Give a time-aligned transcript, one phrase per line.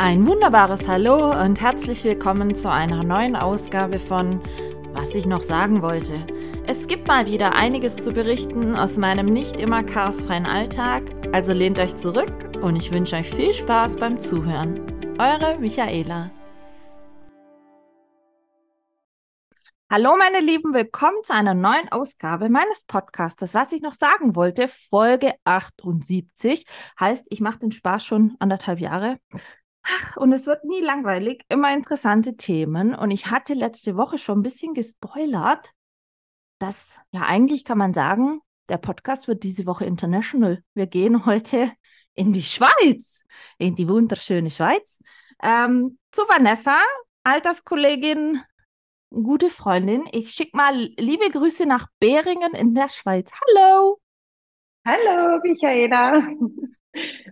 [0.00, 4.40] Ein wunderbares Hallo und herzlich willkommen zu einer neuen Ausgabe von
[4.92, 6.24] Was ich noch sagen wollte.
[6.68, 11.80] Es gibt mal wieder einiges zu berichten aus meinem nicht immer chaosfreien Alltag, also lehnt
[11.80, 12.32] euch zurück
[12.62, 14.80] und ich wünsche euch viel Spaß beim Zuhören.
[15.18, 16.30] Eure Michaela.
[19.90, 23.54] Hallo meine Lieben, willkommen zu einer neuen Ausgabe meines Podcastes.
[23.54, 26.66] Was ich noch sagen wollte, Folge 78,
[27.00, 29.18] heißt, ich mache den Spaß schon anderthalb Jahre.
[30.16, 32.94] Und es wird nie langweilig, immer interessante Themen.
[32.94, 35.72] Und ich hatte letzte Woche schon ein bisschen gespoilert,
[36.58, 40.62] dass ja eigentlich kann man sagen, der Podcast wird diese Woche international.
[40.74, 41.72] Wir gehen heute
[42.14, 43.22] in die Schweiz,
[43.58, 44.98] in die wunderschöne Schweiz,
[45.42, 46.78] ähm, zu Vanessa,
[47.22, 48.42] Alterskollegin,
[49.10, 50.04] gute Freundin.
[50.12, 53.30] Ich schicke mal liebe Grüße nach Beringen in der Schweiz.
[53.32, 54.00] Hallo!
[54.84, 56.22] Hallo, Michaela!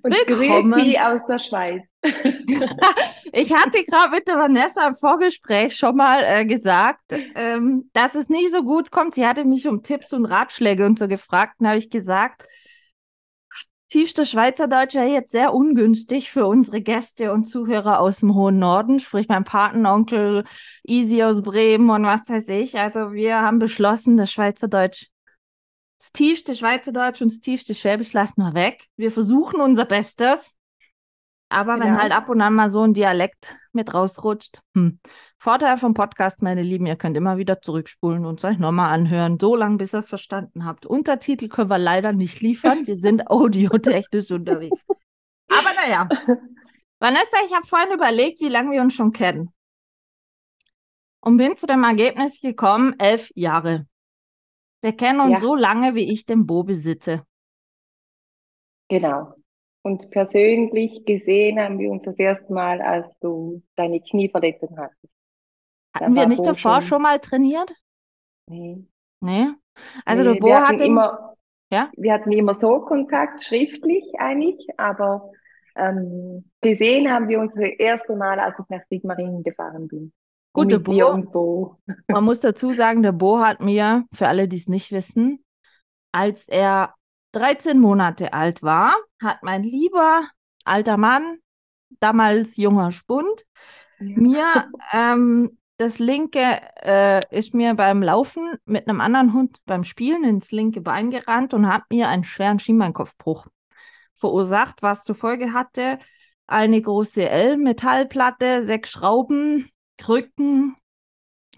[0.02, 0.72] Und Willkommen.
[0.72, 1.82] Grüezi aus der Schweiz.
[3.32, 8.28] ich hatte gerade mit der Vanessa im Vorgespräch schon mal äh, gesagt, ähm, dass es
[8.28, 9.14] nicht so gut kommt.
[9.14, 11.54] Sie hatte mich um Tipps und Ratschläge und so gefragt.
[11.58, 12.46] Dann habe ich gesagt,
[13.88, 19.00] tiefste Schweizerdeutsch wäre jetzt sehr ungünstig für unsere Gäste und Zuhörer aus dem hohen Norden,
[19.00, 20.44] sprich mein Patenonkel
[20.84, 22.78] Easy aus Bremen und was weiß ich.
[22.78, 25.06] Also wir haben beschlossen, das Schweizerdeutsch
[25.98, 28.86] das tiefste Schweizerdeutsch und das tiefste Schwäbisch lassen wir weg.
[28.96, 30.56] Wir versuchen unser Bestes.
[31.48, 32.00] Aber wenn ja.
[32.00, 34.98] halt ab und an mal so ein Dialekt mit rausrutscht, hm.
[35.38, 39.38] Vorteil vom Podcast, meine Lieben, ihr könnt immer wieder zurückspulen und es euch nochmal anhören,
[39.40, 40.86] so lange, bis ihr es verstanden habt.
[40.86, 44.84] Untertitel können wir leider nicht liefern, wir sind audiotechnisch unterwegs.
[45.48, 46.08] Aber naja,
[46.98, 49.52] Vanessa, ich habe vorhin überlegt, wie lange wir uns schon kennen.
[51.20, 53.86] Und bin zu dem Ergebnis gekommen, elf Jahre.
[54.82, 55.38] Wir kennen uns ja.
[55.38, 57.24] so lange, wie ich den Bo besitze.
[58.88, 59.34] Genau.
[59.82, 65.12] Und persönlich gesehen haben wir uns das erste Mal, als du deine Knieverletzung hattest.
[65.94, 66.88] Hatten da wir nicht Bo davor schon...
[66.88, 67.72] schon mal trainiert?
[68.48, 68.84] Nee.
[69.20, 69.48] Nee?
[70.04, 71.36] Also nee, der Bo hatte immer,
[71.70, 71.90] ja?
[71.96, 75.30] wir hatten immer so Kontakt, schriftlich eigentlich, aber
[75.76, 80.12] ähm, gesehen haben wir uns das erste Mal, als ich nach Sigmaringen gefahren bin.
[80.56, 81.78] Gut, der Bo, Bo.
[82.08, 85.44] man muss dazu sagen, der Bo hat mir, für alle, die es nicht wissen,
[86.12, 86.94] als er
[87.32, 90.28] 13 Monate alt war, hat mein lieber
[90.64, 91.38] alter Mann,
[92.00, 93.44] damals junger Spund,
[94.00, 94.16] ja.
[94.16, 100.24] mir ähm, das linke äh, ist mir beim Laufen mit einem anderen Hund beim Spielen
[100.24, 103.46] ins linke Bein gerannt und hat mir einen schweren Schienbeinkopfbruch
[104.14, 105.98] verursacht, was zur Folge hatte
[106.46, 109.68] eine große L-Metallplatte, sechs Schrauben,
[109.98, 110.76] Krücken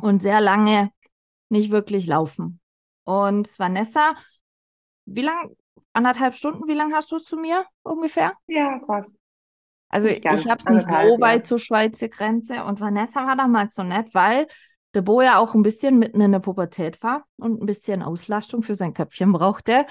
[0.00, 0.90] und sehr lange
[1.48, 2.60] nicht wirklich laufen.
[3.04, 4.14] Und Vanessa,
[5.06, 5.56] wie lang,
[5.92, 8.32] anderthalb Stunden, wie lange hast du es zu mir ungefähr?
[8.46, 9.08] Ja, fast.
[9.88, 11.44] Also ich, ich habe es nicht so weit ja.
[11.44, 14.46] zur Schweizer Grenze und Vanessa war damals so nett, weil
[14.94, 18.62] der Bo ja auch ein bisschen mitten in der Pubertät war und ein bisschen Auslastung
[18.62, 19.86] für sein Köpfchen brauchte.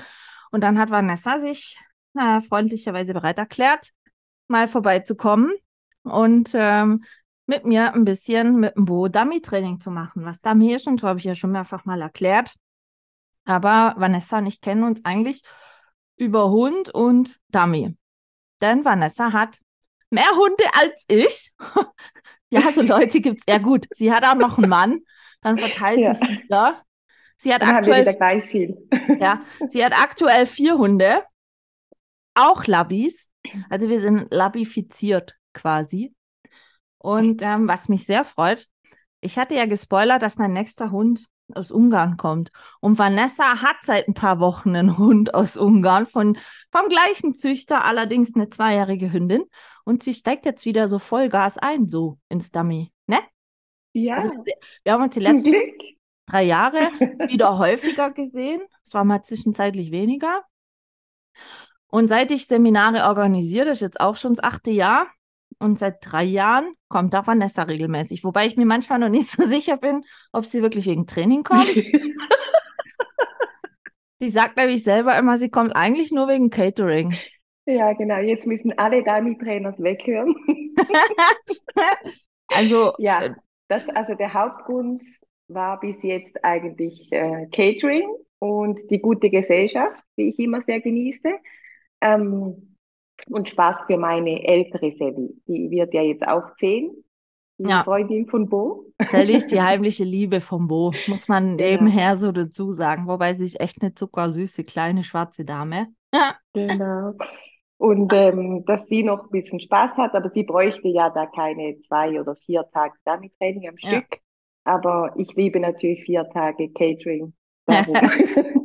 [0.51, 1.77] Und dann hat Vanessa sich
[2.13, 3.91] na, freundlicherweise bereit erklärt,
[4.47, 5.51] mal vorbeizukommen
[6.03, 7.03] und ähm,
[7.47, 10.25] mit mir ein bisschen mit dem Bo Dummy-Training zu machen.
[10.25, 12.55] Was Dummy ist und so habe ich ja schon mehrfach mal erklärt.
[13.45, 15.41] Aber Vanessa und ich kennen uns eigentlich
[16.17, 17.95] über Hund und Dummy.
[18.61, 19.59] Denn Vanessa hat
[20.09, 21.53] mehr Hunde als ich.
[22.49, 23.45] ja, so Leute gibt es.
[23.47, 24.99] Ja, gut, sie hat auch noch einen Mann.
[25.41, 26.13] Dann verteilt ja.
[26.13, 26.83] sie es wieder.
[27.37, 28.03] Sie hat Dann aktuell.
[28.03, 28.89] Gleich viel.
[29.19, 31.23] ja, sie hat aktuell vier Hunde.
[32.33, 33.31] Auch Labis.
[33.69, 36.13] Also wir sind labifiziert quasi.
[36.99, 38.67] Und ähm, was mich sehr freut,
[39.21, 42.51] ich hatte ja gespoilert, dass mein nächster Hund aus Ungarn kommt.
[42.81, 46.37] Und Vanessa hat seit ein paar Wochen einen Hund aus Ungarn von,
[46.71, 49.43] vom gleichen Züchter, allerdings eine zweijährige Hündin.
[49.85, 52.91] Und sie steigt jetzt wieder so Vollgas ein, so ins Dummy.
[53.07, 53.19] Ne?
[53.93, 54.15] Ja.
[54.15, 54.53] Also wir,
[54.83, 55.53] wir haben uns die letzten
[56.27, 56.79] drei Jahre
[57.29, 58.61] wieder häufiger gesehen.
[58.83, 60.43] Es war mal zwischenzeitlich weniger.
[61.89, 65.07] Und seit ich Seminare organisiere, das ist jetzt auch schon das achte Jahr,
[65.59, 68.23] und seit drei Jahren kommt da Vanessa regelmäßig.
[68.23, 71.67] Wobei ich mir manchmal noch nicht so sicher bin, ob sie wirklich wegen Training kommt.
[74.19, 77.15] sie sagt nämlich selber immer, sie kommt eigentlich nur wegen Catering.
[77.65, 78.17] Ja, genau.
[78.17, 80.35] Jetzt müssen alle Dummy-Trainers weghören.
[82.47, 83.35] also, ja, äh,
[83.67, 85.01] das, also der Hauptgrund
[85.49, 88.07] war bis jetzt eigentlich äh, Catering
[88.39, 91.29] und die gute Gesellschaft, die ich immer sehr genieße.
[92.01, 92.66] Ähm,
[93.29, 95.35] und Spaß für meine ältere Sally.
[95.47, 96.91] Die wird ja jetzt auch zehn.
[97.57, 97.83] Die ja.
[97.83, 98.85] Freundin von Bo.
[99.01, 101.69] Sally ist die heimliche Liebe von Bo, muss man genau.
[101.69, 103.07] nebenher so dazu sagen.
[103.07, 105.87] Wobei sie ist echt eine zuckersüße kleine schwarze Dame.
[106.53, 107.13] genau.
[107.79, 111.77] Und ähm, dass sie noch ein bisschen Spaß hat, aber sie bräuchte ja da keine
[111.87, 113.89] zwei oder vier Tage Dummy-Training am Ja.
[113.89, 114.19] Stück.
[114.63, 117.33] Aber ich liebe natürlich vier Tage Catering.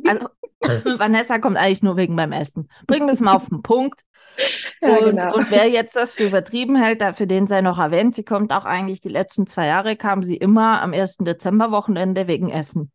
[0.05, 0.27] Also,
[0.99, 2.69] Vanessa kommt eigentlich nur wegen beim Essen.
[2.87, 4.01] Bringen wir es mal auf den Punkt.
[4.81, 5.35] ja, und, genau.
[5.35, 8.65] und wer jetzt das für übertrieben hält, für den sei noch erwähnt, sie kommt auch
[8.65, 11.17] eigentlich die letzten zwei Jahre, kam sie immer am 1.
[11.19, 12.91] Dezember-Wochenende wegen Essen.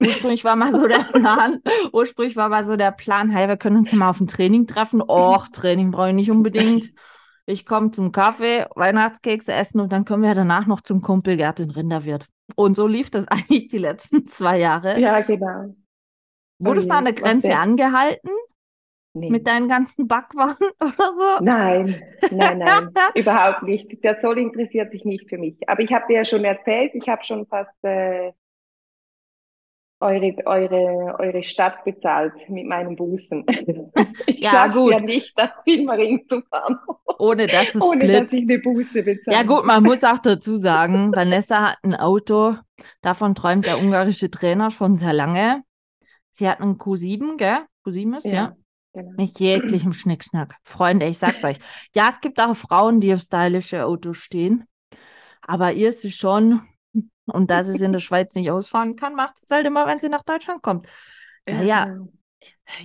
[0.00, 1.60] Ursprünglich war mal so der Plan,
[1.92, 4.66] ursprünglich war mal so der Plan, hey, wir können uns ja mal auf ein Training
[4.66, 5.02] treffen.
[5.02, 6.92] Och, Training brauche ich nicht unbedingt.
[7.46, 11.60] Ich komme zum Kaffee, Weihnachtskekse essen und dann können wir danach noch zum Kumpel Gerd
[11.60, 12.26] in Rinderwirt.
[12.54, 14.98] Und so lief das eigentlich die letzten zwei Jahre.
[14.98, 15.74] ja, genau.
[16.64, 18.30] Wurde je, mal eine was Grenze angehalten
[19.14, 19.28] Nee.
[19.28, 21.44] mit deinen ganzen Backwaren oder so?
[21.44, 24.02] Nein, nein, nein, überhaupt nicht.
[24.02, 25.68] Der Zoll interessiert sich nicht für mich.
[25.68, 28.32] Aber ich habe dir ja schon erzählt, ich habe schon fast äh,
[30.00, 33.44] eure, eure, eure Stadt bezahlt mit meinem Bußen.
[34.26, 34.92] Ich Ja, gut.
[34.92, 36.78] ja nicht, nach Silmaring zu fahren,
[37.18, 38.32] Ohne dass es ohne dass blitzt.
[38.34, 39.36] ich eine Buße bezahle.
[39.36, 42.56] Ja gut, man muss auch dazu sagen, Vanessa hat ein Auto,
[43.02, 45.62] davon träumt der ungarische Trainer schon sehr lange.
[46.32, 47.66] Sie hat einen Q7, gell?
[47.84, 48.32] Q7 ist, ja?
[48.32, 48.56] Ja,
[48.94, 49.12] genau.
[49.16, 50.56] Mit jeglichem Schnickschnack.
[50.64, 51.58] Freunde, ich sag's euch.
[51.94, 54.66] Ja, es gibt auch Frauen, die auf stylische Autos stehen.
[55.42, 56.62] Aber ihr ist es schon,
[57.26, 60.00] und da sie es in der Schweiz nicht ausfahren kann, macht es halt immer, wenn
[60.00, 60.88] sie nach Deutschland kommt.
[61.46, 62.08] Ja, ja, genau.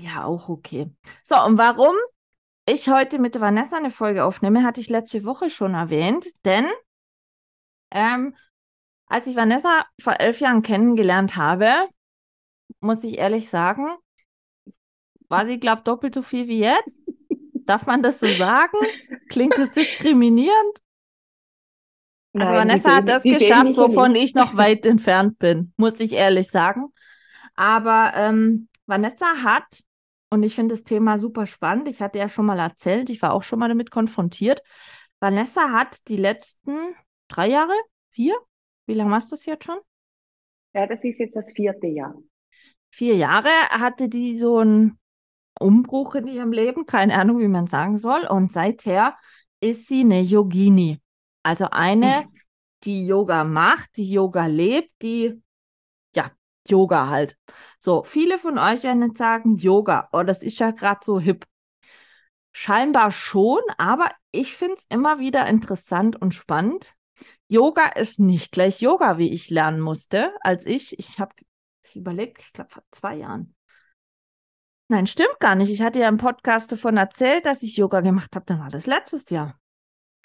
[0.01, 0.91] ja, auch okay.
[1.23, 1.95] So, und warum
[2.65, 6.65] ich heute mit Vanessa eine Folge aufnehme, hatte ich letzte Woche schon erwähnt, denn
[7.91, 8.35] ähm,
[9.05, 11.87] als ich Vanessa vor elf Jahren kennengelernt habe,
[12.79, 13.87] muss ich ehrlich sagen,
[15.29, 17.01] war sie, glaube doppelt so viel wie jetzt.
[17.53, 18.77] Darf man das so sagen?
[19.29, 20.79] Klingt es diskriminierend?
[22.33, 26.49] Also Nein, Vanessa hat das geschafft, wovon ich noch weit entfernt bin, muss ich ehrlich
[26.49, 26.93] sagen.
[27.55, 29.83] Aber ähm, Vanessa hat,
[30.29, 33.33] und ich finde das Thema super spannend, ich hatte ja schon mal erzählt, ich war
[33.33, 34.61] auch schon mal damit konfrontiert.
[35.19, 36.77] Vanessa hat die letzten
[37.27, 37.73] drei Jahre,
[38.11, 38.35] vier,
[38.85, 39.79] wie lange machst du das jetzt schon?
[40.73, 42.15] Ja, das ist jetzt das vierte Jahr.
[42.89, 44.97] Vier Jahre hatte die so einen
[45.59, 48.25] Umbruch in ihrem Leben, keine Ahnung, wie man sagen soll.
[48.25, 49.17] Und seither
[49.59, 50.99] ist sie eine Yogini.
[51.43, 52.27] Also eine,
[52.83, 55.41] die Yoga macht, die Yoga lebt, die,
[56.15, 56.31] ja,
[56.67, 57.37] Yoga halt.
[57.79, 61.45] So, viele von euch werden jetzt sagen, Yoga, oh, das ist ja gerade so hip.
[62.51, 66.95] Scheinbar schon, aber ich finde es immer wieder interessant und spannend.
[67.47, 71.33] Yoga ist nicht gleich Yoga, wie ich lernen musste, als ich, ich habe,
[71.89, 73.55] ich überlege, ich glaube vor zwei Jahren.
[74.89, 75.69] Nein, stimmt gar nicht.
[75.71, 78.45] Ich hatte ja im Podcast davon erzählt, dass ich Yoga gemacht habe.
[78.45, 79.59] Dann war das letztes Jahr.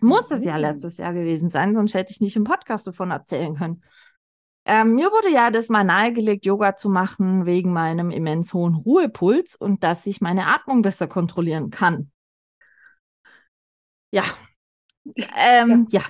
[0.00, 0.60] Muss es ja Mhm.
[0.60, 3.82] letztes Jahr gewesen sein, sonst hätte ich nicht im Podcast davon erzählen können.
[4.64, 9.56] Ähm, mir wurde ja das mal nahegelegt, Yoga zu machen wegen meinem immens hohen Ruhepuls
[9.56, 12.10] und dass ich meine Atmung besser kontrollieren kann.
[14.10, 14.24] Ja.
[15.36, 16.02] Ähm, ja.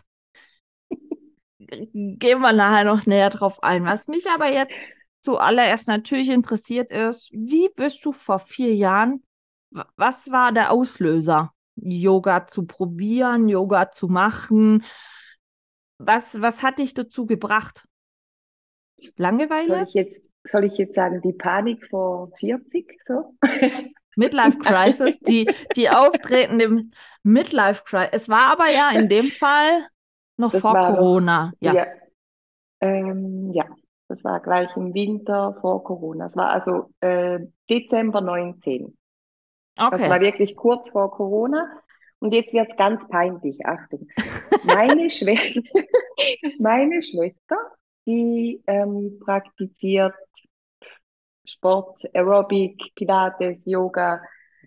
[1.95, 3.85] Gehen wir nachher noch näher drauf ein.
[3.85, 4.75] Was mich aber jetzt
[5.23, 9.23] zuallererst natürlich interessiert ist, wie bist du vor vier Jahren,
[9.71, 14.85] wa- was war der Auslöser, Yoga zu probieren, Yoga zu machen?
[15.99, 17.85] Was, was hat dich dazu gebracht?
[18.99, 19.85] Soll Langeweile?
[19.89, 23.35] ich jetzt, soll ich jetzt sagen, die Panik vor 40, so?
[24.17, 26.85] Midlife Crisis, die, die auftretende
[27.23, 28.09] Midlife Crisis.
[28.13, 29.87] Es war aber ja in dem Fall
[30.37, 31.53] noch Das vor war noch- Corona.
[31.61, 31.73] Ja.
[31.75, 31.87] Ja.
[32.81, 33.65] Ähm, ja,
[34.15, 36.27] das war gleich im Winter vor Corona.
[36.29, 37.41] Es war also äh,
[37.71, 38.97] Dezember 19.
[39.91, 40.09] Das Okay.
[40.09, 41.67] war wirklich kurz vor Corona.
[42.21, 43.67] Und jetzt wird es ganz peinlich.
[43.67, 44.09] Achtung.
[44.63, 45.63] Meine Schwester,
[46.61, 47.57] meine Schwester,
[48.07, 50.15] die ähm, praktiziert
[51.45, 54.23] Sport, Aerobic, Pilates, Yoga,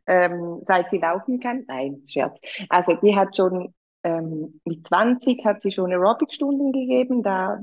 [0.08, 1.64] ähm, seit sie laufen kann.
[1.68, 2.38] Nein, Scherz.
[2.70, 3.74] Also die hat schon
[4.04, 7.24] ähm, mit 20 hat sie schon Aerobic-Stunden gegeben.
[7.24, 7.62] Da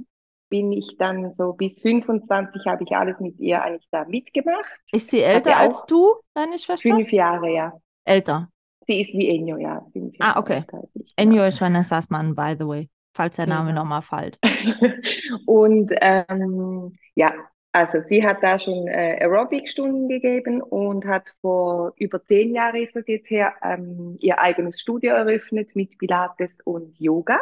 [0.52, 4.78] bin ich dann so bis 25 habe ich alles mit ihr eigentlich da mitgemacht.
[4.92, 6.94] Ist sie älter ja als du, deine Schwester?
[6.94, 7.73] Fünf Jahre, ja.
[8.04, 8.49] Älter.
[8.87, 9.82] Sie ist wie Enyo, ja.
[9.92, 10.56] Fünf Ah, Jahre okay.
[10.59, 11.12] älter als ich.
[11.16, 13.82] Enyo ist Vanessas Mann, by the way, falls der Name Genau.
[13.82, 14.38] nochmal fällt.
[15.47, 17.32] Und ähm, ja,
[17.73, 22.94] also sie hat da schon äh, Aerobic-Stunden gegeben und hat vor über zehn Jahren ist
[22.94, 27.40] das jetzt her, ähm, ihr eigenes Studio eröffnet mit Pilates und Yoga.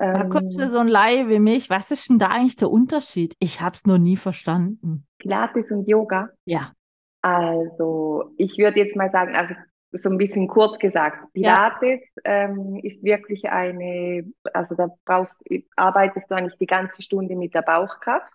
[0.00, 2.70] Mal kurz für Ähm, so ein Laie wie mich, was ist denn da eigentlich der
[2.70, 3.34] Unterschied?
[3.38, 5.06] Ich habe es noch nie verstanden.
[5.18, 6.30] Pilates und Yoga.
[6.44, 6.72] Ja.
[7.22, 9.54] Also ich würde jetzt mal sagen, also
[9.90, 15.42] so ein bisschen kurz gesagt, Pilates ähm, ist wirklich eine, also da brauchst,
[15.76, 18.32] arbeitest du eigentlich die ganze Stunde mit der Bauchkraft.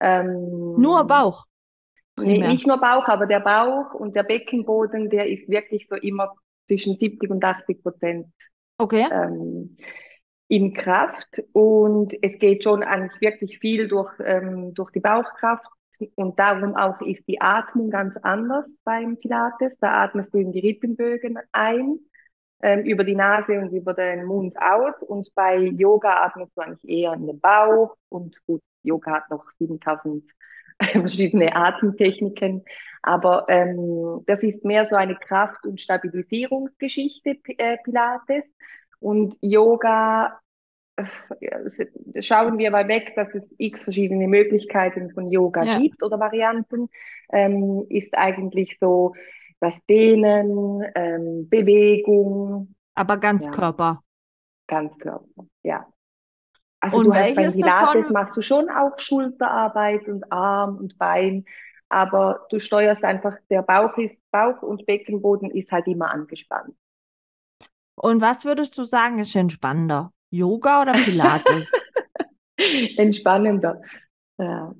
[0.00, 1.46] Ähm, Nur Bauch.
[2.18, 6.32] Nee, nicht nur Bauch, aber der Bauch und der Beckenboden, der ist wirklich so immer
[6.66, 8.26] zwischen 70 und 80 Prozent
[8.78, 9.06] Okay.
[9.10, 9.76] ähm,
[10.48, 11.42] in Kraft.
[11.52, 15.66] Und es geht schon eigentlich wirklich viel durch, ähm, durch die Bauchkraft.
[16.14, 19.72] Und darum auch ist die Atmung ganz anders beim Pilates.
[19.80, 21.98] Da atmest du in die Rippenbögen ein,
[22.62, 25.02] ähm, über die Nase und über den Mund aus.
[25.02, 27.96] Und bei Yoga atmest du eigentlich eher in den Bauch.
[28.08, 30.24] Und gut, Yoga hat noch 7000
[30.92, 32.64] verschiedene Atemtechniken.
[33.02, 38.48] Aber ähm, das ist mehr so eine Kraft- und Stabilisierungsgeschichte, äh, Pilates.
[39.00, 40.40] Und Yoga,
[40.96, 45.78] äh, schauen wir mal weg, dass es x verschiedene Möglichkeiten von Yoga ja.
[45.78, 46.88] gibt oder Varianten,
[47.30, 49.14] ähm, ist eigentlich so
[49.60, 52.74] das Dehnen, ähm, Bewegung.
[52.94, 53.84] Aber Ganzkörper.
[53.84, 54.02] Ja.
[54.66, 55.86] Ganzkörper, ja.
[56.80, 58.12] Also und du hast beim Pilates davon?
[58.12, 61.44] machst du schon auch Schulterarbeit und Arm und Bein,
[61.88, 66.74] aber du steuerst einfach, der Bauch ist, Bauch und Beckenboden ist halt immer angespannt.
[68.06, 70.12] Und was würdest du sagen, ist entspannender?
[70.30, 71.72] Yoga oder Pilates?
[72.96, 73.82] entspannender.
[74.38, 74.72] Ja.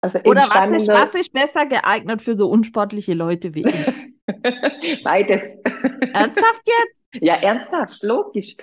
[0.00, 4.24] Also oder was ist, was ist besser geeignet für so unsportliche Leute wie ich?
[5.04, 5.40] Beides.
[6.12, 7.06] Ernsthaft jetzt?
[7.20, 8.56] Ja, ernsthaft, logisch.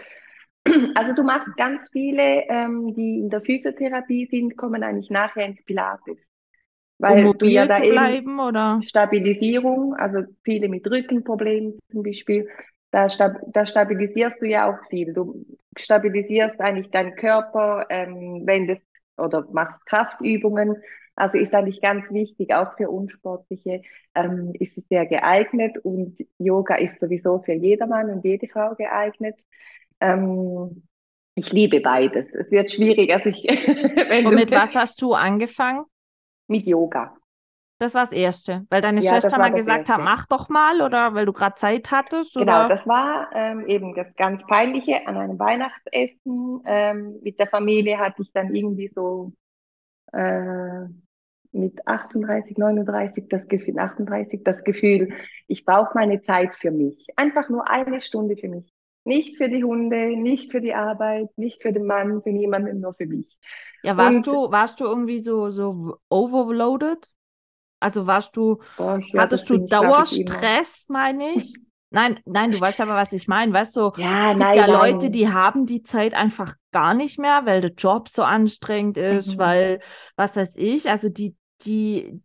[0.94, 5.64] Also du machst ganz viele, ähm, die in der Physiotherapie sind, kommen eigentlich nachher ins
[5.64, 6.28] Pilates.
[7.02, 8.80] Weil um du ja da bleiben, oder?
[8.84, 12.48] Stabilisierung, also viele mit Rückenproblemen zum Beispiel,
[12.92, 15.14] da, da stabilisierst du ja auch viel.
[15.14, 15.46] Du
[15.78, 18.86] stabilisierst eigentlich deinen Körper, ähm, wendest
[19.18, 20.78] oder machst Kraftübungen.
[21.16, 23.82] Also ist eigentlich ganz wichtig, auch für Unsportliche
[24.16, 29.36] ähm, ist es sehr geeignet und Yoga ist sowieso für jedermann und jede Frau geeignet.
[30.00, 30.84] Ähm,
[31.36, 32.34] ich liebe beides.
[32.34, 33.12] Es wird schwierig.
[33.14, 33.44] Also ich,
[34.26, 35.86] Und mit was hast du angefangen?
[36.52, 37.16] Mit Yoga.
[37.80, 41.16] Das war das Erste, weil deine ja, Schwester mal gesagt hat, mach doch mal oder
[41.16, 42.36] weil du gerade Zeit hattest?
[42.36, 46.62] Genau, das war ähm, eben das ganz Peinliche an einem Weihnachtsessen.
[46.66, 49.32] Ähm, mit der Familie hatte ich dann irgendwie so
[50.14, 50.86] äh,
[51.54, 55.14] mit 38, 39 das Gefühl, 38 das Gefühl,
[55.48, 57.08] ich brauche meine Zeit für mich.
[57.16, 58.72] Einfach nur eine Stunde für mich.
[59.04, 62.94] Nicht für die Hunde, nicht für die Arbeit, nicht für den Mann, für niemanden, nur
[62.94, 63.38] für mich.
[63.84, 67.08] Ja, warst und, du, warst du irgendwie so, so overloaded?
[67.80, 71.54] Also warst du, boah, ja, hattest du Dauerstress, meine ich?
[71.94, 73.52] Nein, nein, du weißt aber, was ich meine.
[73.52, 74.94] Weißt du, ja, es gibt nein, ja nein.
[74.94, 79.34] Leute, die haben die Zeit einfach gar nicht mehr, weil der Job so anstrengend ist,
[79.34, 79.38] mhm.
[79.38, 79.80] weil,
[80.16, 82.22] was weiß ich, also die, die,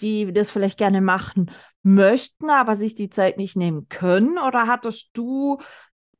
[0.00, 1.50] die das vielleicht gerne machen
[1.82, 4.38] möchten, aber sich die Zeit nicht nehmen können?
[4.38, 5.58] Oder hattest du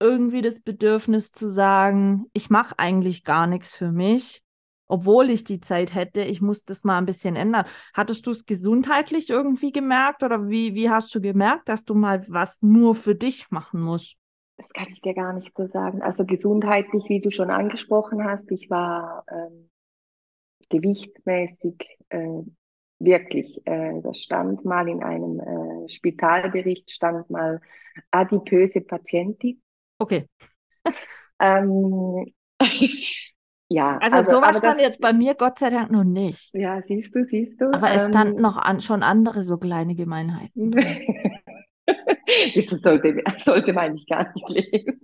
[0.00, 4.42] irgendwie das Bedürfnis zu sagen, ich mache eigentlich gar nichts für mich,
[4.87, 7.66] obwohl ich die Zeit hätte, ich muss das mal ein bisschen ändern.
[7.95, 12.25] Hattest du es gesundheitlich irgendwie gemerkt oder wie, wie hast du gemerkt, dass du mal
[12.28, 14.16] was nur für dich machen musst?
[14.57, 16.02] Das kann ich dir gar nicht so sagen.
[16.02, 19.71] Also gesundheitlich, wie du schon angesprochen hast, ich war ähm,
[20.69, 21.76] gewichtmäßig
[22.09, 22.42] äh,
[22.99, 27.61] wirklich, äh, das stand mal in einem äh, Spitalbericht, stand mal
[28.11, 29.62] adipöse Patientin.
[30.00, 30.26] Okay.
[31.40, 32.26] ähm,
[33.69, 33.99] ja.
[33.99, 36.52] Also, also sowas stand das, jetzt bei mir Gott sei Dank noch nicht.
[36.54, 37.66] Ja, siehst du, siehst du.
[37.73, 40.71] Aber es standen ähm, noch an, schon andere so kleine Gemeinheiten.
[41.87, 45.00] das sollte, sollte man eigentlich gar nicht lesen.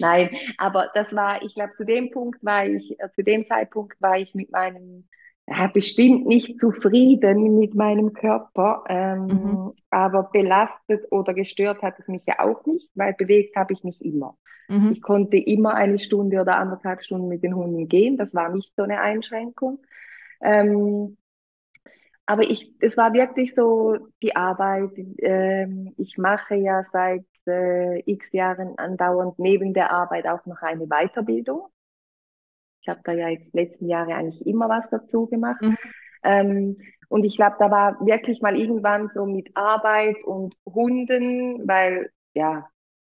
[0.00, 4.00] Nein, aber das war, ich glaube, zu dem Punkt war ich, äh, zu dem Zeitpunkt
[4.00, 5.06] war ich mit meinem
[5.50, 9.72] ja, bestimmt nicht zufrieden mit meinem Körper, ähm, mhm.
[9.90, 14.04] aber belastet oder gestört hat es mich ja auch nicht, weil bewegt habe ich mich
[14.04, 14.36] immer.
[14.68, 14.92] Mhm.
[14.92, 18.72] Ich konnte immer eine Stunde oder anderthalb Stunden mit den Hunden gehen, das war nicht
[18.76, 19.78] so eine Einschränkung.
[20.40, 21.16] Ähm,
[22.26, 24.90] aber ich, es war wirklich so die Arbeit.
[25.18, 30.86] Ähm, ich mache ja seit äh, x Jahren andauernd neben der Arbeit auch noch eine
[30.86, 31.68] Weiterbildung.
[32.88, 35.60] Ich habe da ja jetzt letzten Jahre eigentlich immer was dazu gemacht.
[35.60, 35.76] Mhm.
[36.24, 36.76] Ähm,
[37.10, 42.66] und ich glaube, da war wirklich mal irgendwann so mit Arbeit und Hunden, weil ja,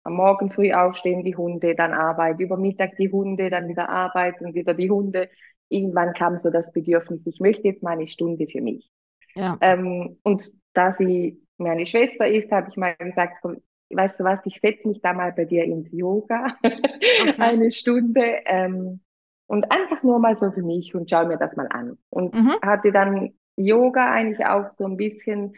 [0.04, 4.40] am Morgen früh aufstehen die Hunde, dann Arbeit, über Mittag die Hunde, dann wieder Arbeit
[4.42, 5.28] und wieder die Hunde.
[5.68, 8.88] Irgendwann kam so das Bedürfnis, ich möchte jetzt mal eine Stunde für mich.
[9.34, 9.58] Ja.
[9.60, 13.56] Ähm, und da sie meine Schwester ist, habe ich mal gesagt, komm,
[13.90, 17.34] weißt du was, ich setze mich da mal bei dir ins Yoga, okay.
[17.38, 18.38] eine Stunde.
[18.44, 19.00] Ähm,
[19.46, 21.98] und einfach nur mal so für mich und schaue mir das mal an.
[22.10, 22.54] Und mhm.
[22.62, 25.54] hatte dann Yoga eigentlich auch so ein bisschen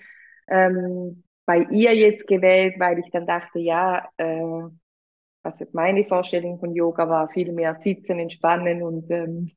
[0.48, 4.62] ähm, bei ihr jetzt gewählt, weil ich dann dachte, ja, äh,
[5.42, 9.52] was jetzt meine Vorstellung von Yoga war, viel mehr sitzen, entspannen und ähm,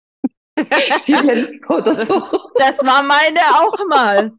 [1.69, 2.21] oder Das, so.
[2.55, 4.31] das war meine auch mal.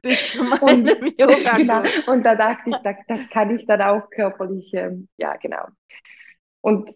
[0.00, 1.82] Bis zu meinem yoga Genau.
[2.06, 5.66] Und da dachte ich, da, das kann ich dann auch körperlich, ähm, ja, genau.
[6.60, 6.94] Und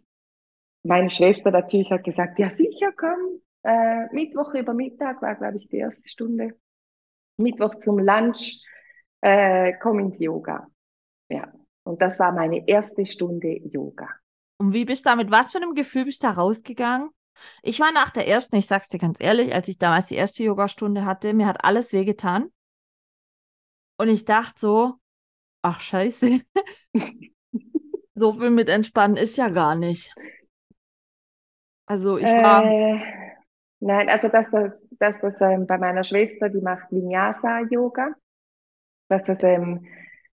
[0.82, 5.68] meine Schwester natürlich hat gesagt, ja sicher, komm, äh, Mittwoch über Mittag war, glaube ich,
[5.68, 6.56] die erste Stunde.
[7.36, 8.62] Mittwoch zum Lunch,
[9.20, 10.66] äh, komm ins Yoga.
[11.28, 11.52] Ja.
[11.84, 14.08] Und das war meine erste Stunde Yoga.
[14.58, 17.10] Und wie bist du da mit was für einem Gefühl bist du da rausgegangen?
[17.62, 20.44] Ich war nach der ersten, ich sag's dir ganz ehrlich, als ich damals die erste
[20.44, 22.52] Yogastunde hatte, mir hat alles wehgetan.
[23.96, 24.94] Und ich dachte so,
[25.62, 26.40] ach scheiße,
[28.14, 30.14] so viel mit entspannen ist ja gar nicht.
[31.92, 32.98] Also ich war, Äh,
[33.80, 38.14] nein, also dass das, dass das ähm, bei meiner Schwester, die macht Vinyasa-Yoga,
[39.10, 39.86] dass das ähm,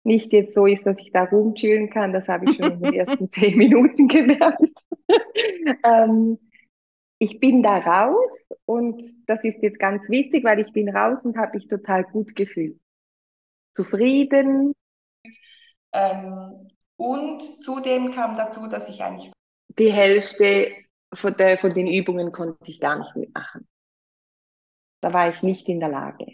[0.02, 2.92] nicht jetzt so ist, dass ich da rumchillen kann, das habe ich schon in den
[2.94, 4.62] ersten zehn Minuten gemerkt.
[5.84, 6.40] ähm,
[7.20, 8.32] ich bin da raus
[8.64, 12.34] und das ist jetzt ganz witzig, weil ich bin raus und habe mich total gut
[12.34, 12.80] gefühlt.
[13.74, 14.72] Zufrieden.
[15.92, 19.30] Ähm, und zudem kam dazu, dass ich eigentlich
[19.78, 20.83] Die Hälfte
[21.14, 23.66] von, der, von den Übungen konnte ich gar nicht mitmachen.
[25.00, 26.26] Da war ich nicht in der Lage.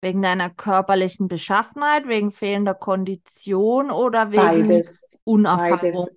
[0.00, 5.18] wegen deiner körperlichen Beschaffenheit, wegen fehlender Kondition oder wegen Beides.
[5.24, 5.78] Unerfahrung?
[5.80, 6.16] Beides.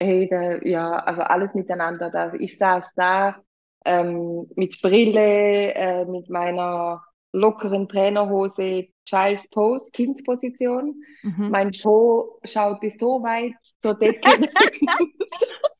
[0.00, 2.10] Hey, da, ja, also alles miteinander.
[2.10, 3.36] Da, ich saß da
[3.84, 11.02] ähm, mit Brille, äh, mit meiner lockeren Trainerhose, scheiß Pose, Kindsposition.
[11.22, 11.50] Mhm.
[11.50, 14.20] Mein Po schaute so weit zur Decke.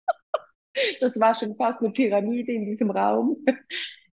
[1.00, 3.37] Das war schon fast eine Pyramide in diesem Raum.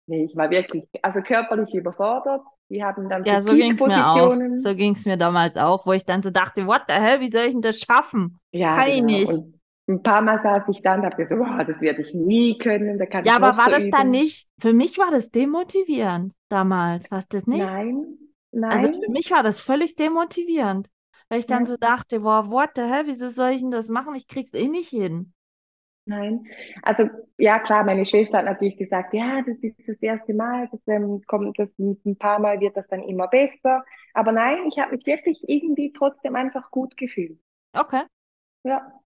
[0.07, 2.43] Nee, ich war wirklich, also körperlich überfordert.
[2.69, 4.37] Die haben dann Ja, so so ging es mir auch.
[4.55, 7.31] So ging es mir damals auch, wo ich dann so dachte, what the hell, wie
[7.31, 8.39] soll ich denn das schaffen?
[8.53, 9.03] Ja, Kann ich genau.
[9.03, 9.43] nicht.
[9.43, 12.57] Und ein paar Mal saß ich da und dachte so, wow, das werde ich nie
[12.59, 14.11] können, da kann Ja, ich aber war so das dann üben.
[14.11, 17.81] nicht, für mich war das demotivierend damals, war das nicht?
[17.81, 18.19] Nein,
[18.69, 19.01] Also nein.
[19.03, 20.91] für mich war das völlig demotivierend,
[21.31, 21.67] weil ich dann Ja.
[21.67, 24.17] so dachte, wow, what the hell, wieso soll ich denn das machen?
[24.17, 25.34] Ich krieg's eh nicht hin.
[26.07, 26.47] Nein,
[26.83, 30.81] also ja klar, meine Schwester hat natürlich gesagt, ja, das ist das erste Mal, das
[30.87, 33.85] ähm, kommt das ein paar Mal wird das dann immer besser.
[34.13, 37.39] Aber nein, ich habe mich wirklich irgendwie trotzdem einfach gut gefühlt.
[37.73, 38.03] Okay.
[38.65, 39.01] Ja.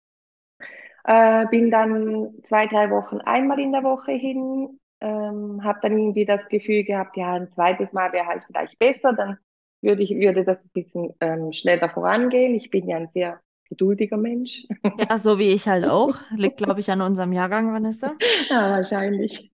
[1.04, 6.24] Äh, bin dann zwei, drei Wochen einmal in der Woche hin, ähm, habe dann irgendwie
[6.24, 9.38] das Gefühl gehabt, ja, ein zweites Mal wäre halt vielleicht besser, dann
[9.80, 12.54] würde ich, würde das ein bisschen ähm, schneller vorangehen.
[12.56, 14.66] Ich bin ja ein sehr geduldiger Mensch.
[14.98, 16.14] Ja, so wie ich halt auch.
[16.35, 18.14] Liegt, glaube ich, an unserem Jahrgang, Vanessa.
[18.48, 19.50] Ja, wahrscheinlich.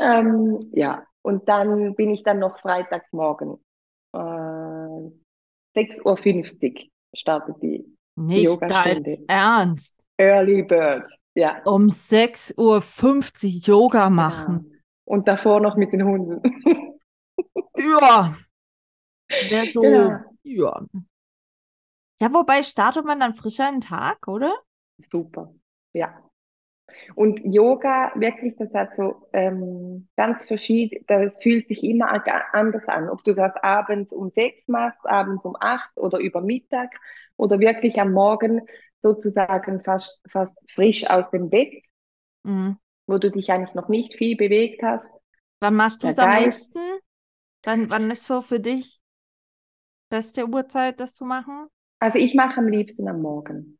[0.00, 3.58] Ähm, ja, und dann bin ich dann noch freitags morgen.
[4.14, 6.80] Äh, 6.50 Uhr
[7.16, 7.84] startet die
[8.16, 9.18] Nicht Yogastunde.
[9.28, 10.06] Ernst.
[10.18, 11.10] Early Bird.
[11.34, 12.82] Ja, Um 6.50 Uhr
[13.66, 14.62] Yoga machen.
[14.64, 14.74] genau.
[15.06, 16.40] Und davor noch mit den Hunden.
[17.76, 18.34] Ja.
[19.48, 20.18] Wäre so, Genau.
[20.44, 20.86] ja.
[22.20, 24.52] Ja, wobei startet man dann frischer einen Tag, oder?
[25.10, 25.54] Super.
[25.92, 26.20] Ja.
[27.14, 32.12] Und Yoga, wirklich, das hat so ähm, ganz verschieden, das fühlt sich immer
[32.52, 33.08] anders an.
[33.10, 36.90] Ob du das abends um sechs machst, abends um acht oder über Mittag
[37.36, 38.62] oder wirklich am Morgen
[39.00, 41.72] sozusagen fast, fast frisch aus dem Bett,
[42.44, 42.76] Mhm.
[43.06, 45.08] wo du dich eigentlich noch nicht viel bewegt hast.
[45.60, 46.78] Wann machst du es am liebsten?
[47.64, 49.00] Wann, wann ist so für dich
[50.08, 51.68] beste Uhrzeit, das zu machen?
[52.04, 53.78] Also ich mache am liebsten am Morgen.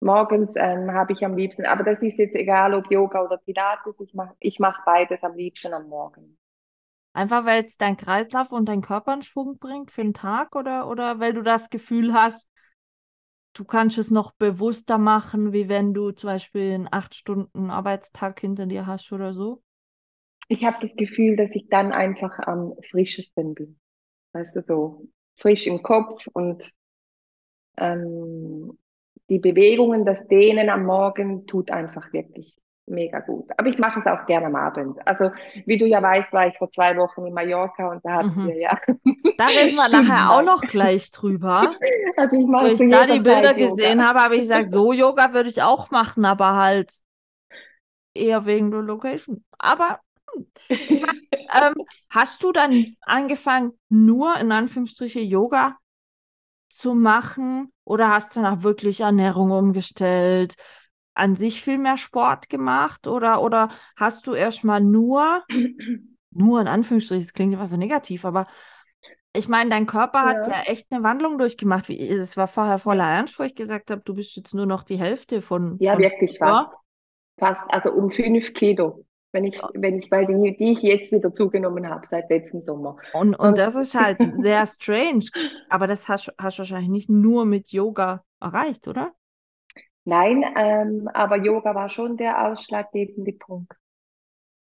[0.00, 3.94] Morgens ähm, habe ich am liebsten, aber das ist jetzt egal, ob Yoga oder Pilates,
[4.00, 6.38] ich mache ich mach beides am liebsten am Morgen.
[7.12, 10.88] Einfach weil es dein Kreislauf und dein Körper in Schwung bringt für den Tag oder,
[10.88, 12.48] oder weil du das Gefühl hast,
[13.52, 18.40] du kannst es noch bewusster machen, wie wenn du zum Beispiel einen acht Stunden Arbeitstag
[18.40, 19.62] hinter dir hast oder so?
[20.48, 23.78] Ich habe das Gefühl, dass ich dann einfach am frischesten bin.
[24.32, 26.72] Weißt du, so frisch im Kopf und
[27.80, 28.78] ähm,
[29.30, 33.50] die Bewegungen, das Dehnen am Morgen tut einfach wirklich mega gut.
[33.56, 34.98] Aber ich mache es auch gerne am Abend.
[35.06, 35.30] Also,
[35.66, 38.44] wie du ja weißt, war ich vor zwei Wochen in Mallorca und da hatten Mhm.
[38.44, 38.78] wir ja.
[39.36, 41.78] Da reden wir nachher auch noch gleich drüber.
[42.16, 43.74] Also ich Wo mache ich zu da die Bilder Zeit Yoga.
[43.74, 46.92] gesehen habe, habe ich gesagt, so Yoga würde ich auch machen, aber halt
[48.14, 49.44] eher wegen der Location.
[49.58, 50.00] Aber
[50.34, 50.46] hm.
[50.88, 51.02] Ich
[51.52, 51.74] ähm,
[52.10, 55.76] hast du dann angefangen, nur in Anführungsstriche Yoga
[56.70, 60.56] zu machen oder hast du danach wirklich Ernährung umgestellt,
[61.14, 65.44] an sich viel mehr Sport gemacht oder, oder hast du erstmal nur,
[66.30, 68.46] nur in Anführungsstrichen, das klingt immer so negativ, aber
[69.32, 70.52] ich meine, dein Körper hat Ja.
[70.52, 71.88] ja echt eine Wandlung durchgemacht.
[71.88, 74.82] Wie, es war vorher voller Ernst, wo ich gesagt habe, du bist jetzt nur noch
[74.82, 76.38] die Hälfte von, Ja, von wirklich früher.
[76.38, 76.70] fast.
[77.38, 79.04] Fast, also um fünf Kilo.
[79.32, 82.96] Wenn ich, wenn ich, weil die, die ich jetzt wieder zugenommen habe seit letztem Sommer.
[83.12, 85.26] Und, und das ist halt sehr strange.
[85.68, 89.12] Aber das hast, hast du wahrscheinlich nicht nur mit Yoga erreicht, oder?
[90.04, 93.72] Nein, ähm, aber Yoga war schon der ausschlaggebende Punkt.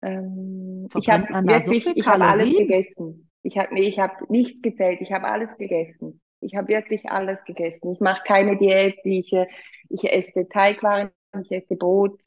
[0.02, 3.30] Ähm, ich habe wirklich, so ich habe alles gegessen.
[3.42, 5.00] Ich habe, nee, ich habe nichts gezählt.
[5.00, 6.20] Ich habe alles gegessen.
[6.40, 7.92] Ich habe wirklich alles gegessen.
[7.92, 8.98] Ich mache keine Diät.
[9.04, 9.46] Ich, äh,
[9.88, 11.10] ich esse Teigwaren,
[11.42, 12.18] ich esse Brot,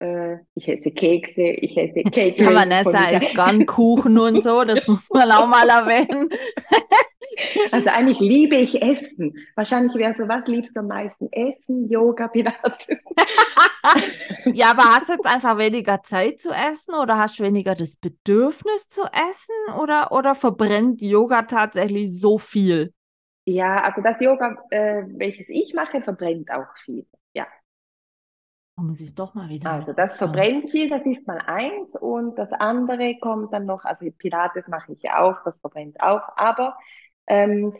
[0.00, 2.34] äh, ich esse Kekse, ich esse Catering.
[2.36, 6.28] Ja, Vanessa isst gern Kuchen und so, das muss man auch mal erwähnen.
[7.72, 9.34] Also eigentlich liebe ich Essen.
[9.56, 11.28] Wahrscheinlich wäre so, was liebst du am meisten?
[11.32, 12.86] Essen, Yoga, Pilates.
[14.52, 17.96] ja, aber hast du jetzt einfach weniger Zeit zu essen oder hast du weniger das
[17.96, 22.92] Bedürfnis zu essen oder, oder verbrennt Yoga tatsächlich so viel?
[23.46, 27.06] Ja, also das Yoga, äh, welches ich mache, verbrennt auch viel.
[28.76, 29.70] Muss ich doch mal wieder.
[29.70, 34.04] Also das verbrennt viel, das ist mal eins und das andere kommt dann noch, also
[34.18, 36.76] Pilates mache ich ja auch, das verbrennt auch, aber
[37.28, 37.72] ähm,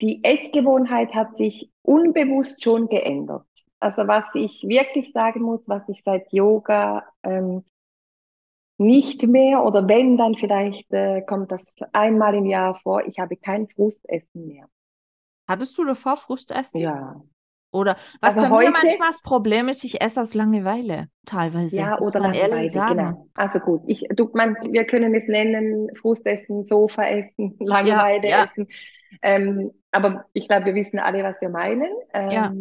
[0.00, 3.46] die Essgewohnheit hat sich unbewusst schon geändert.
[3.78, 7.64] Also was ich wirklich sagen muss, was ich seit Yoga ähm,
[8.78, 11.62] nicht mehr oder wenn, dann vielleicht äh, kommt das
[11.92, 14.68] einmal im Jahr vor, ich habe kein Frustessen mehr.
[15.46, 16.80] Hattest du davor Frustessen?
[16.80, 17.22] Ja.
[17.70, 21.76] Oder was also bei heute, mir manchmal das Problem ist, ich esse aus Langeweile teilweise.
[21.76, 23.28] Ja, oder Langeweile, genau.
[23.34, 28.44] Also gut, ich, du, man, wir können es nennen, Frustessen, Sofaessen, Langeweile ja, ja.
[28.44, 28.68] essen.
[29.22, 31.90] Ähm, aber ich glaube, wir wissen alle, was wir meinen.
[32.12, 32.52] Ähm, ja.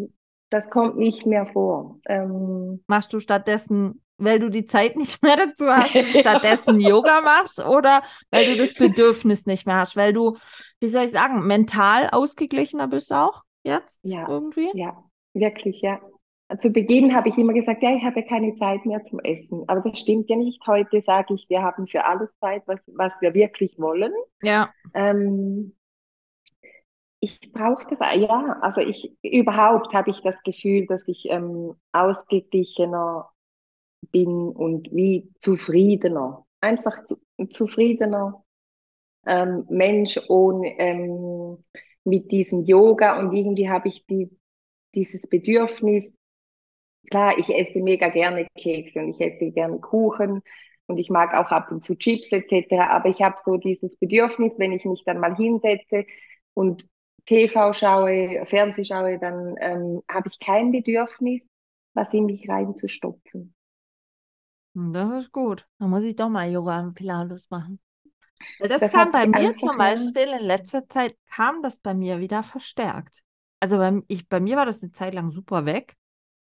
[0.50, 2.00] Das kommt nicht mehr vor.
[2.08, 7.64] Ähm, Machst du stattdessen, weil du die Zeit nicht mehr dazu hast, stattdessen Yoga machst
[7.64, 10.38] oder weil du das Bedürfnis nicht mehr hast, weil du,
[10.80, 14.70] wie soll ich sagen, mental ausgeglichener bist auch jetzt ja, irgendwie?
[14.74, 16.00] Ja, wirklich, ja.
[16.60, 19.68] Zu Beginn habe ich immer gesagt, ja, ich habe keine Zeit mehr zum Essen.
[19.68, 20.66] Aber das stimmt ja nicht.
[20.68, 24.14] Heute sage ich, wir haben für alles Zeit, was, was wir wirklich wollen.
[24.44, 24.72] Ja.
[24.94, 25.76] Ähm,
[27.20, 33.32] ich brauche das, ja, also ich überhaupt habe ich das Gefühl, dass ich ähm, ausgeglichener
[34.12, 37.18] bin und wie zufriedener, einfach zu,
[37.50, 38.44] zufriedener
[39.26, 41.58] ähm, Mensch ohne ähm,
[42.06, 44.30] mit diesem Yoga und irgendwie habe ich die,
[44.96, 46.12] dieses Bedürfnis,
[47.10, 50.42] klar, ich esse mega gerne Kekse und ich esse gerne Kuchen
[50.88, 54.60] und ich mag auch ab und zu Chips etc., aber ich habe so dieses Bedürfnis,
[54.60, 56.06] wenn ich mich dann mal hinsetze
[56.54, 56.88] und
[57.26, 61.44] TV schaue, Fernseh schaue, dann ähm, habe ich kein Bedürfnis,
[61.96, 63.56] was in mich reinzustopfen.
[64.76, 65.68] Hm, das ist gut.
[65.80, 67.80] Dann muss ich doch mal Yoga und Pilates machen.
[68.60, 72.44] Das, das kam bei mir zum Beispiel in letzter Zeit, kam das bei mir wieder
[72.44, 73.24] verstärkt.
[73.60, 75.96] Also bei, ich, bei mir war das eine Zeit lang super weg.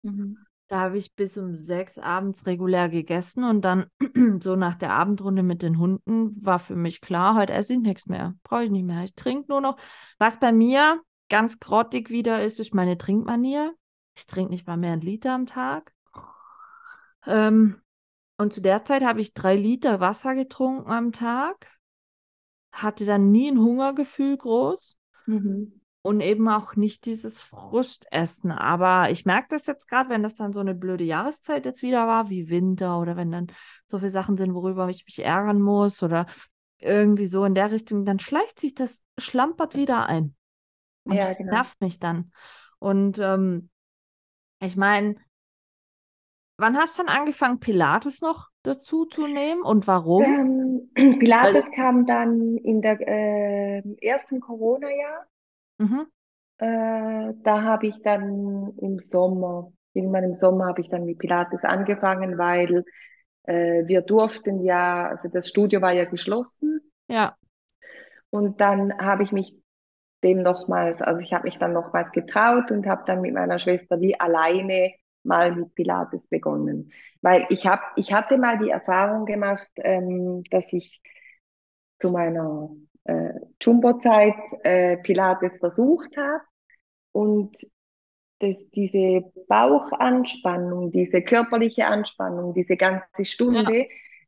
[0.02, 0.38] Mhm.
[0.68, 3.90] Da habe ich bis um sechs abends regulär gegessen und dann
[4.42, 8.08] so nach der Abendrunde mit den Hunden war für mich klar, heute esse ich nichts
[8.08, 8.36] mehr.
[8.44, 9.04] Brauche ich nicht mehr.
[9.04, 9.78] Ich trinke nur noch.
[10.18, 13.74] Was bei mir ganz grottig wieder ist, ist meine Trinkmanier.
[14.16, 15.94] Ich trinke nicht mal mehr einen Liter am Tag.
[17.26, 17.82] Ähm,
[18.38, 21.68] und zu der Zeit habe ich drei Liter Wasser getrunken am Tag.
[22.72, 24.98] Hatte dann nie ein Hungergefühl groß.
[25.26, 28.54] Mhm und eben auch nicht dieses Frustessen.
[28.54, 32.08] Aber ich merke das jetzt gerade, wenn das dann so eine blöde Jahreszeit jetzt wieder
[32.08, 33.48] war, wie Winter oder wenn dann
[33.88, 36.26] so viele Sachen sind, worüber ich mich ärgern muss oder
[36.78, 40.34] irgendwie so in der Richtung, dann schleicht sich das, schlampert wieder ein.
[41.04, 41.52] Und ja, das genau.
[41.52, 42.32] nervt mich dann.
[42.80, 43.70] Und ähm,
[44.62, 45.16] ich meine,
[46.58, 50.24] wann hast du dann angefangen, Pilates noch dazu zu nehmen und warum?
[50.96, 55.26] Ähm, Pilates kam dann in der äh, ersten Corona-Jahr.
[55.78, 56.08] Mhm.
[56.58, 61.64] Äh, da habe ich dann im Sommer, irgendwann im Sommer habe ich dann mit Pilates
[61.64, 62.84] angefangen, weil
[63.44, 66.82] äh, wir durften ja, also das Studio war ja geschlossen.
[67.08, 67.36] Ja.
[68.30, 69.56] Und dann habe ich mich
[70.24, 74.02] dem nochmals, also ich habe mich dann nochmals getraut und habe dann mit meiner Schwester
[74.02, 74.92] wie alleine
[75.28, 76.92] mal mit Pilates begonnen.
[77.22, 81.02] Weil ich habe, ich hatte mal die Erfahrung gemacht, ähm, dass ich
[82.00, 82.70] zu meiner
[83.06, 86.42] äh, Jumbo-Zeit äh, Pilates versucht habe
[87.12, 87.58] und
[88.40, 93.86] dass diese Bauchanspannung, diese körperliche Anspannung, diese ganze Stunde, ja.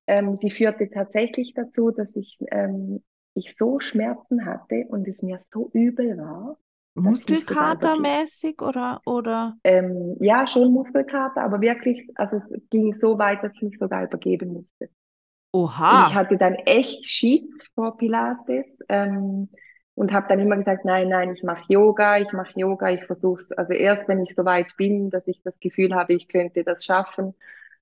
[0.07, 3.03] ähm, die führte tatsächlich dazu, dass ich, ähm,
[3.35, 6.57] ich so Schmerzen hatte und es mir so übel war.
[6.95, 9.01] Muskelkatermäßig oder?
[9.05, 9.57] oder?
[9.63, 14.03] Ähm, ja, schon Muskelkater, aber wirklich, also es ging so weit, dass ich mich sogar
[14.05, 14.89] übergeben musste.
[15.51, 16.07] Oha.
[16.07, 19.49] ich hatte dann echt Schiss vor Pilates ähm,
[19.95, 23.41] und habe dann immer gesagt, nein, nein, ich mache Yoga, ich mache Yoga, ich versuche
[23.43, 26.63] es, also erst wenn ich so weit bin, dass ich das Gefühl habe, ich könnte
[26.63, 27.33] das schaffen,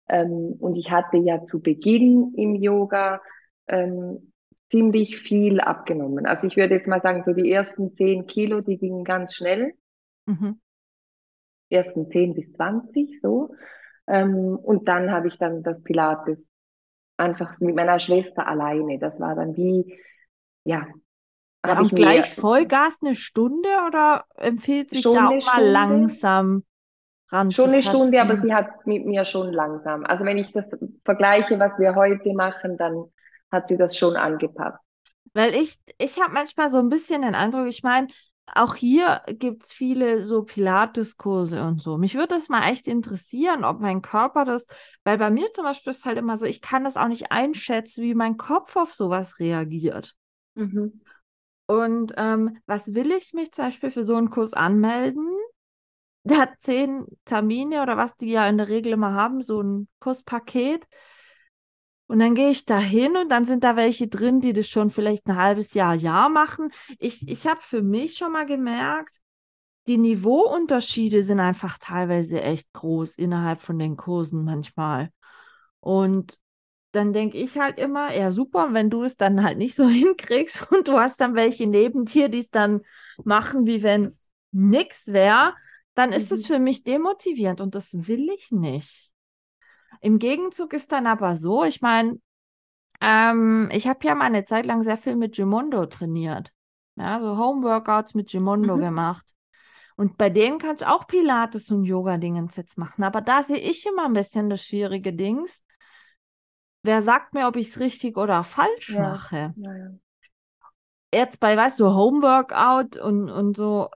[0.10, 3.22] Ähm, und ich hatte ja zu Beginn im Yoga
[3.68, 4.34] ähm,
[4.70, 6.26] ziemlich viel abgenommen.
[6.26, 9.74] Also ich würde jetzt mal sagen, so die ersten 10 Kilo, die gingen ganz schnell.
[10.26, 10.60] Mhm.
[11.70, 13.54] Ersten 10 bis 20 so.
[14.08, 16.48] Ähm, und dann habe ich dann das Pilates
[17.18, 19.00] einfach mit meiner Schwester alleine.
[19.00, 20.00] Das war dann wie,
[20.64, 20.88] ja.
[21.66, 26.64] Habe ich gleich Vollgas eine Stunde oder empfiehlt sich da auch mal langsam
[27.50, 30.06] schon eine Stunde, aber sie hat mit mir schon langsam.
[30.06, 30.66] Also wenn ich das
[31.04, 33.12] vergleiche, was wir heute machen, dann
[33.52, 34.82] hat sie das schon angepasst.
[35.34, 38.08] Weil ich, ich habe manchmal so ein bisschen den Eindruck, ich meine,
[38.56, 41.98] auch hier gibt es viele so Pilates-Kurse und so.
[41.98, 44.66] Mich würde das mal echt interessieren, ob mein Körper das,
[45.04, 48.04] weil bei mir zum Beispiel ist halt immer so, ich kann das auch nicht einschätzen,
[48.04, 50.16] wie mein Kopf auf sowas reagiert.
[50.56, 51.02] Mhm.
[51.68, 55.28] Und ähm, was will ich mich zum Beispiel für so einen Kurs anmelden?
[56.24, 59.90] Der hat zehn Termine oder was die ja in der Regel immer haben, so ein
[60.00, 60.86] Kurspaket.
[62.08, 64.92] Und dann gehe ich da hin und dann sind da welche drin, die das schon
[64.92, 66.72] vielleicht ein halbes Jahr, Jahr machen.
[67.00, 69.20] Ich, ich habe für mich schon mal gemerkt,
[69.88, 75.12] die Niveauunterschiede sind einfach teilweise echt groß innerhalb von den Kursen manchmal.
[75.80, 76.40] Und
[76.92, 80.72] dann denke ich halt immer, ja super, wenn du es dann halt nicht so hinkriegst
[80.72, 82.82] und du hast dann welche neben dir, die es dann
[83.24, 85.56] machen, wie wenn es nix wäre,
[85.96, 86.48] dann ist es Mhm.
[86.48, 89.14] für mich demotivierend und das will ich nicht.
[90.02, 92.20] Im Gegenzug ist dann aber so, ich meine,
[93.02, 96.52] ähm, ich habe ja mal eine Zeit lang sehr viel mit Gimondo trainiert.
[96.96, 98.82] Ja, so Homeworkouts mit Gimondo Mhm.
[98.82, 99.26] gemacht.
[99.96, 103.04] Und bei denen kannst du auch Pilates und Yoga-Dingens jetzt machen.
[103.04, 105.64] Aber da sehe ich immer ein bisschen das schwierige Dings.
[106.84, 109.02] Wer sagt mir, ob ich es richtig oder falsch Ja.
[109.12, 109.54] mache?
[109.58, 109.92] Ja, ja.
[111.14, 113.90] Jetzt bei, weißt du, Homeworkout und, und so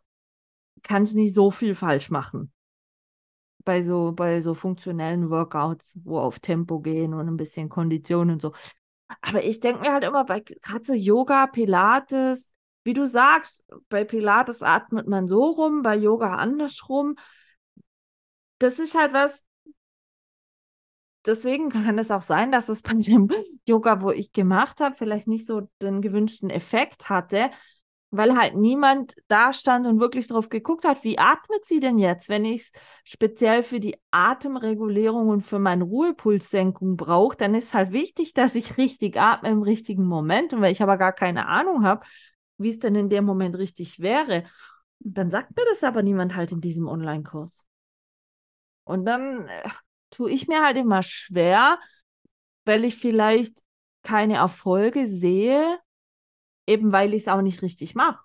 [0.84, 2.51] kannst du nicht so viel falsch machen.
[3.64, 8.42] Bei so, bei so funktionellen Workouts, wo auf Tempo gehen und ein bisschen Kondition und
[8.42, 8.54] so.
[9.22, 14.04] Aber ich denke mir halt immer, bei gerade so Yoga, Pilates, wie du sagst, bei
[14.04, 17.16] Pilates atmet man so rum, bei Yoga andersrum.
[18.60, 19.44] Das ist halt was,
[21.26, 23.30] deswegen kann es auch sein, dass es bei dem
[23.68, 27.52] Yoga, wo ich gemacht habe, vielleicht nicht so den gewünschten Effekt hatte,
[28.12, 32.28] weil halt niemand da stand und wirklich drauf geguckt hat, wie atmet sie denn jetzt,
[32.28, 32.72] wenn ich es
[33.06, 38.78] speziell für die Atemregulierung und für meine Ruhepulssenkung brauche, dann ist halt wichtig, dass ich
[38.78, 40.54] richtig atme im richtigen Moment.
[40.54, 42.06] Und wenn ich aber gar keine Ahnung habe,
[42.58, 44.44] wie es denn in dem Moment richtig wäre,
[45.00, 47.66] dann sagt mir das aber niemand halt in diesem Online-Kurs.
[48.84, 49.70] Und dann äh,
[50.10, 51.80] tue ich mir halt immer schwer,
[52.66, 53.60] weil ich vielleicht
[54.04, 55.80] keine Erfolge sehe,
[56.68, 58.20] eben weil ich es auch nicht richtig mache.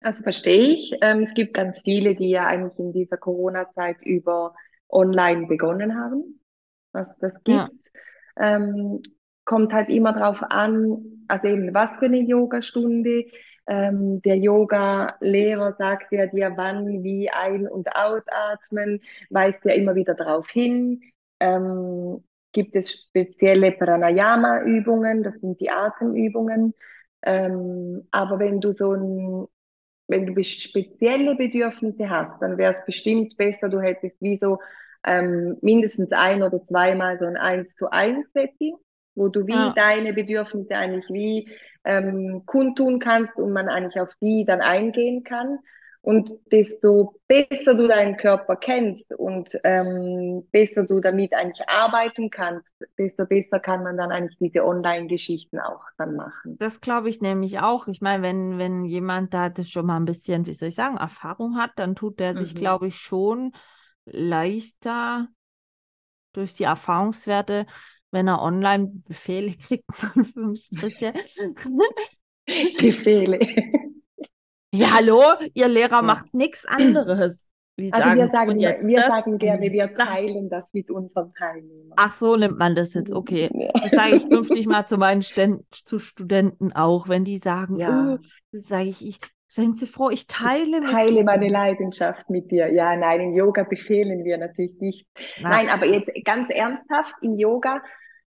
[0.00, 0.92] Also verstehe ich.
[1.02, 4.54] Ähm, es gibt ganz viele, die ja eigentlich in dieser Corona-Zeit über
[4.88, 6.40] online begonnen haben.
[6.92, 7.70] Also das Ja.
[7.70, 7.92] gibt's.
[8.38, 9.02] Ähm,
[9.44, 13.26] kommt halt immer drauf an, also eben was für eine Yogastunde.
[13.66, 19.00] Ähm, der Yoga-Lehrer sagt ja dir, wann, wie ein- und ausatmen,
[19.30, 21.02] weist ja immer wieder darauf hin.
[21.40, 26.74] Ähm, gibt es spezielle Pranayama-Übungen, das sind die Atemübungen.
[27.22, 29.46] Ähm, aber wenn du so ein
[30.08, 34.58] wenn du spezielle Bedürfnisse hast, dann wäre es bestimmt besser, du hättest wie so
[35.06, 38.76] ähm, mindestens ein oder zweimal so ein 1 zu 1 Setting,
[39.14, 39.74] wo du wie Ja.
[39.74, 41.48] deine Bedürfnisse eigentlich wie
[41.84, 45.58] ähm, kundtun kannst und man eigentlich auf die dann eingehen kann.
[46.02, 52.66] Und desto besser du deinen Körper kennst und ähm, besser du damit eigentlich arbeiten kannst,
[52.98, 56.58] desto besser kann man dann eigentlich diese Online-Geschichten auch dann machen.
[56.58, 57.86] Das glaube ich nämlich auch.
[57.88, 60.96] Ich meine, wenn, wenn jemand da das schon mal ein bisschen, wie soll ich sagen,
[60.96, 62.58] Erfahrung hat, dann tut der sich, Mhm.
[62.58, 63.52] glaube ich, schon
[64.04, 65.28] leichter
[66.32, 67.66] durch die Erfahrungswerte,
[68.10, 69.84] wenn er online Befehle kriegt,
[70.14, 71.12] in Anführungsstriche.
[72.80, 73.38] Befehle.
[74.72, 75.22] Ja, hallo,
[75.54, 76.02] Ihr Lehrer Ja.
[76.02, 77.48] macht nichts anderes.
[77.92, 81.32] Also wir sagen, sagen, und jetzt wir das sagen gerne, wir teilen das mit unseren
[81.34, 81.94] Teilnehmern.
[81.96, 83.48] Ach so, nimmt man das jetzt, okay.
[83.54, 83.70] Ja.
[83.72, 88.14] Das sage ich künftig mal zu meinen Sten zu Studenten auch, wenn die sagen, Ja.
[88.14, 88.18] öh,
[88.52, 91.48] sage ich, ich, seien Sie froh, ich teile mit Teile meine.
[91.48, 92.70] Leidenschaft mit dir.
[92.72, 95.06] Ja, nein, in Yoga befehlen wir natürlich nicht.
[95.40, 97.82] Na, Nein, aber jetzt ganz ernsthaft, in Yoga,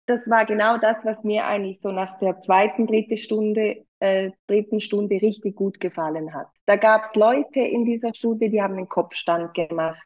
[0.05, 4.79] das war genau das, was mir eigentlich so nach der zweiten, dritten Stunde, äh, dritten
[4.79, 6.47] Stunde richtig gut gefallen hat.
[6.65, 10.01] Da gab es Leute in dieser Stunde, die haben einen Kopfstand gemacht,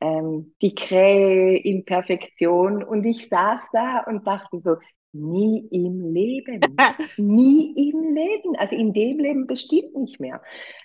[0.00, 2.82] ähm, die Krähe in Perfektion.
[2.82, 4.76] Und ich saß da und dachte so,
[5.12, 6.60] nie im Leben,
[7.18, 10.42] nie im Leben, also in dem Leben bestimmt nicht mehr.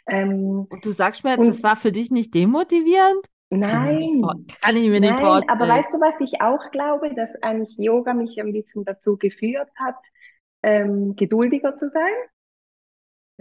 [0.08, 3.26] Ähm, Und du sagst mir jetzt, und war für dich nicht demotivierend?
[3.50, 4.24] Nein,
[4.62, 5.58] kann ich mir nicht nein, vorstellen.
[5.58, 9.70] aber weißt du, was ich auch glaube, dass eigentlich Yoga mich ein bisschen dazu geführt
[9.76, 9.96] hat,
[10.64, 12.14] ähm, geduldiger zu sein.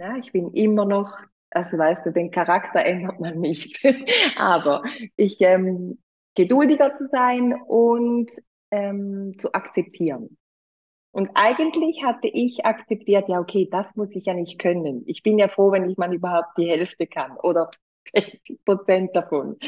[0.01, 1.15] Ja, ich bin immer noch,
[1.51, 3.85] also weißt du, den Charakter ändert man nicht,
[4.35, 4.81] aber
[5.15, 5.99] ich ähm,
[6.33, 8.31] geduldiger zu sein und
[8.71, 10.39] ähm, zu akzeptieren.
[11.11, 15.03] Und eigentlich hatte ich akzeptiert, ja, okay, das muss ich ja nicht können.
[15.05, 17.69] Ich bin ja froh, wenn ich mal überhaupt die Hälfte kann oder
[18.15, 19.59] 60 Prozent davon.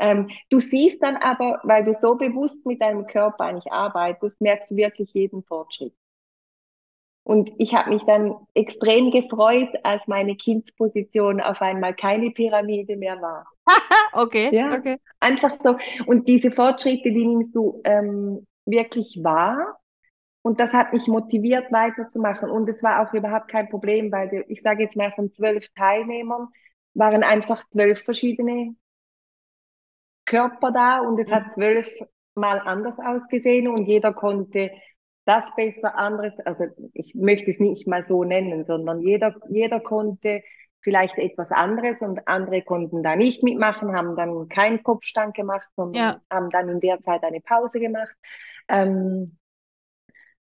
[0.00, 4.72] Ähm, du siehst dann aber, weil du so bewusst mit deinem Körper eigentlich arbeitest, merkst
[4.72, 5.94] du wirklich jeden Fortschritt.
[7.26, 13.20] Und ich habe mich dann extrem gefreut, als meine Kindsposition auf einmal keine Pyramide mehr
[13.20, 13.46] war.
[14.12, 14.98] okay, ja, okay.
[15.18, 15.76] Einfach so.
[16.06, 19.76] Und diese Fortschritte, die nimmst du ähm, wirklich wahr.
[20.42, 22.48] Und das hat mich motiviert, weiterzumachen.
[22.48, 26.46] Und es war auch überhaupt kein Problem, weil ich sage jetzt mal von zwölf Teilnehmern
[26.94, 28.76] waren einfach zwölf verschiedene
[30.26, 31.90] Körper da und es hat zwölf
[32.36, 34.70] mal anders ausgesehen und jeder konnte
[35.26, 40.42] das besser, anderes, also ich möchte es nicht mal so nennen, sondern jeder, jeder konnte
[40.80, 45.96] vielleicht etwas anderes und andere konnten da nicht mitmachen, haben dann keinen Kopfstand gemacht, sondern
[45.96, 46.20] Ja.
[46.30, 48.14] haben dann in der Zeit eine Pause gemacht.
[48.68, 49.36] Ähm,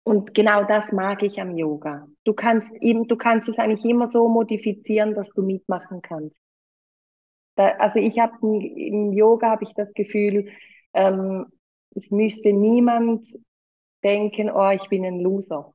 [0.04, 2.08] und genau das mag ich am Yoga.
[2.26, 6.36] Du kannst ihm, du kannst es eigentlich immer so modifizieren, dass du mitmachen kannst.
[7.56, 10.50] Da, also ich habe im Yoga habe ich das Gefühl,
[10.94, 11.46] ähm,
[11.96, 13.28] es müsste niemand
[14.04, 15.74] denken, oh, ich bin ein Loser.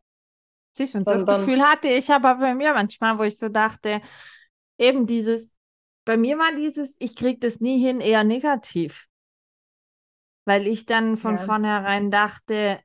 [0.72, 4.00] Siehst und das Sondern- Gefühl hatte ich aber bei mir manchmal, wo ich so dachte,
[4.78, 5.54] eben dieses,
[6.04, 9.06] bei mir war dieses, ich krieg das nie hin, eher negativ.
[10.44, 11.42] Weil ich dann von Ja.
[11.44, 12.80] vornherein dachte,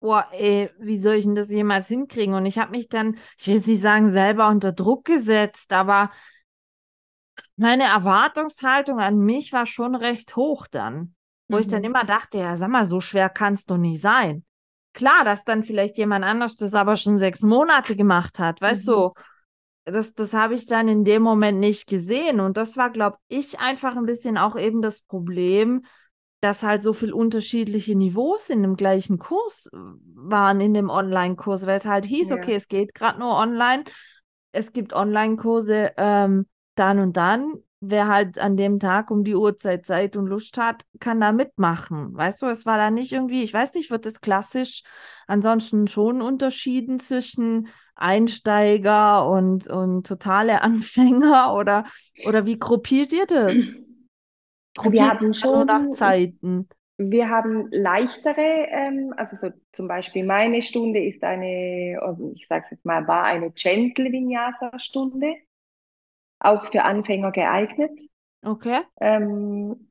[0.00, 2.34] boah, ey, wie soll ich denn das jemals hinkriegen?
[2.34, 6.10] Und ich habe mich dann, ich will jetzt nicht sagen, selber unter Druck gesetzt, aber
[7.56, 11.14] meine Erwartungshaltung an mich war schon recht hoch dann.
[11.48, 11.86] Wo ich dann Mhm.
[11.86, 14.44] immer dachte, ja, sag mal, so schwer kann es doch nicht sein.
[14.96, 18.92] Klar, dass dann vielleicht jemand anders das aber schon sechs Monate gemacht hat, weißt Mhm.
[18.92, 19.12] du?
[19.84, 22.40] Das, das habe ich dann in dem Moment nicht gesehen.
[22.40, 25.84] Und das war, glaube ich, einfach ein bisschen auch eben das Problem,
[26.40, 31.78] dass halt so viel unterschiedliche Niveaus in dem gleichen Kurs waren, in dem Online-Kurs, weil
[31.78, 32.36] es halt hieß, Ja.
[32.36, 33.84] okay, es geht gerade nur online.
[34.52, 37.52] Es gibt Online-Kurse ähm, dann und dann.
[37.80, 42.16] Wer halt an dem Tag um die Uhrzeit Zeit und Lust hat, kann da mitmachen.
[42.16, 44.82] Weißt du, es war da nicht irgendwie, ich weiß nicht, wird das klassisch
[45.26, 51.84] ansonsten schon unterschieden zwischen Einsteiger und, und totale Anfänger oder,
[52.26, 53.56] oder wie gruppiert ihr das?
[54.74, 56.68] Gruppiert Wir da nur nach schon- Zeiten.
[56.98, 62.64] Wir haben leichtere, ähm, also so zum Beispiel meine Stunde ist eine, ähm, ich sage
[62.70, 65.34] jetzt mal, war eine Gentle Vinyasa Stunde,
[66.38, 67.90] auch für Anfänger geeignet.
[68.42, 68.82] Okay.
[69.00, 69.88] Ähm,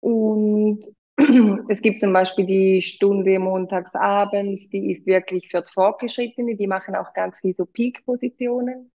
[0.00, 0.84] und
[1.68, 6.96] es gibt zum Beispiel die Stunde montags abends, die ist wirklich für Fortgeschrittene, die machen
[6.96, 8.90] auch ganz viel so Peak-Positionen.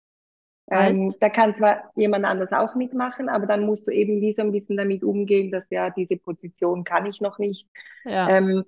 [0.72, 4.44] Ähm, da kann zwar jemand anders auch mitmachen, aber dann musst du eben wie so
[4.44, 7.68] ein bisschen damit umgehen, dass ja, diese Position kann ich noch nicht.
[8.06, 8.30] Ja.
[8.30, 8.64] Ähm,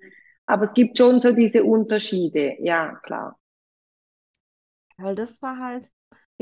[0.46, 3.38] aber es gibt schon so diese Unterschiede, ja, klar.
[4.96, 5.88] Weil das war halt,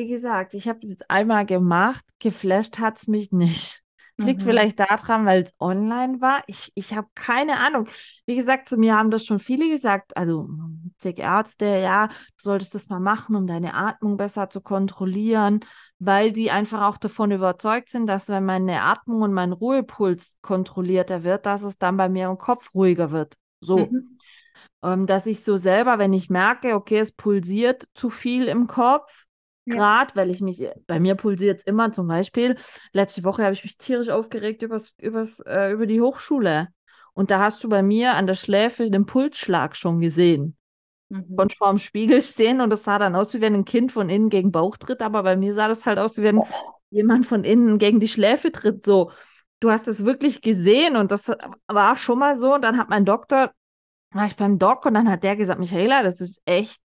[0.00, 3.82] wie gesagt, ich habe es einmal gemacht, geflasht hat es mich nicht.
[4.16, 4.46] Liegt Mhm.
[4.46, 6.42] vielleicht daran, weil es online war.
[6.46, 7.86] Ich, ich habe keine Ahnung.
[8.24, 10.48] Wie gesagt, zu mir haben das schon viele gesagt, also
[10.96, 15.60] zig Ärzte, ja, du solltest das mal machen, um deine Atmung besser zu kontrollieren,
[15.98, 21.24] weil die einfach auch davon überzeugt sind, dass wenn meine Atmung und mein Ruhepuls kontrollierter
[21.24, 23.36] wird, dass es dann bei mir im Kopf ruhiger wird.
[23.60, 23.92] So.
[23.92, 24.18] Mhm.
[24.82, 29.26] ähm, dass ich so selber, wenn ich merke, okay, es pulsiert zu viel im Kopf,
[29.66, 29.76] Ja.
[29.76, 32.56] gerade weil ich mich, bei mir pulsiert es immer zum Beispiel,
[32.92, 36.68] letzte Woche habe ich mich tierisch aufgeregt übers, übers, äh, über die Hochschule.
[37.12, 40.56] Und da hast du bei mir an der Schläfe den Pulsschlag schon gesehen.
[41.10, 41.36] Mhm.
[41.36, 44.08] Konnte vor dem Spiegel stehen und das sah dann aus, wie wenn ein Kind von
[44.10, 46.46] innen gegen Bauch tritt, aber bei mir sah das halt aus, wie wenn Oh.
[46.90, 48.84] jemand von innen gegen die Schläfe tritt.
[48.84, 49.10] So,
[49.60, 51.32] du hast es wirklich gesehen und das
[51.66, 52.54] war schon mal so.
[52.54, 53.52] Und dann hat mein Doktor,
[54.12, 56.80] war ich beim Doc und dann hat der gesagt, Michaela, das ist echt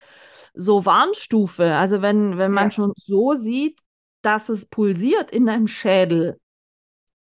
[0.55, 1.75] so Warnstufe.
[1.77, 2.71] Also wenn, wenn man Ja.
[2.71, 3.81] schon so sieht,
[4.23, 6.39] dass es pulsiert in deinem Schädel.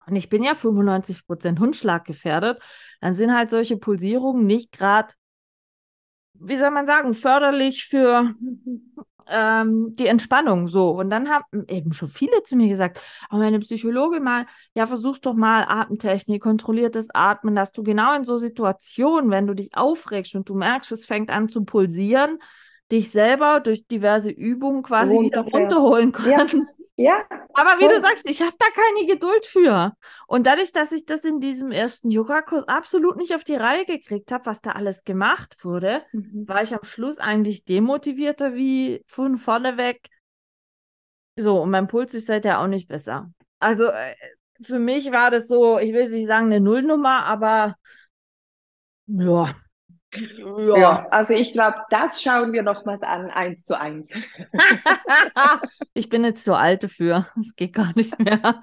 [0.06, 2.60] Und ich bin ja 95% Hundschlag gefährdet,
[3.00, 5.14] dann sind halt solche Pulsierungen nicht gerade,
[6.34, 8.34] wie soll man sagen, förderlich für
[9.26, 10.90] ähm, die Entspannung so.
[10.90, 15.18] Und dann haben eben schon viele zu mir gesagt, aber meine Psychologin mal, ja, versuch
[15.18, 20.34] doch mal Atemtechnik, kontrolliertes Atmen, dass du genau in so Situationen, wenn du dich aufregst
[20.34, 22.38] und du merkst, es fängt an zu pulsieren,
[22.90, 25.54] dich selber durch diverse Übungen quasi wieder Runterfährst.
[25.54, 26.36] runterholen Ja.
[26.36, 26.80] kannst.
[26.96, 27.24] Ja,
[27.54, 28.00] Aber wie du Voll.
[28.00, 29.92] sagst, ich habe da keine Geduld für.
[30.26, 34.32] Und dadurch, dass ich das in diesem ersten Yogakurs absolut nicht auf die Reihe gekriegt
[34.32, 36.46] habe, was da alles gemacht wurde, Mhm.
[36.48, 40.08] war ich am Schluss eigentlich demotivierter wie von vorne weg.
[41.36, 43.30] So, und mein Puls ist seither auch nicht besser.
[43.60, 44.14] Also äh,
[44.60, 47.76] für mich war das so, ich will nicht sagen eine Nullnummer, aber
[49.06, 49.56] ja.
[50.14, 50.78] Ja.
[50.78, 54.08] Ja, also ich glaube, das schauen wir nochmals an, eins zu eins.
[55.94, 57.26] ich bin jetzt zu alt dafür.
[57.38, 58.62] Es geht gar nicht mehr.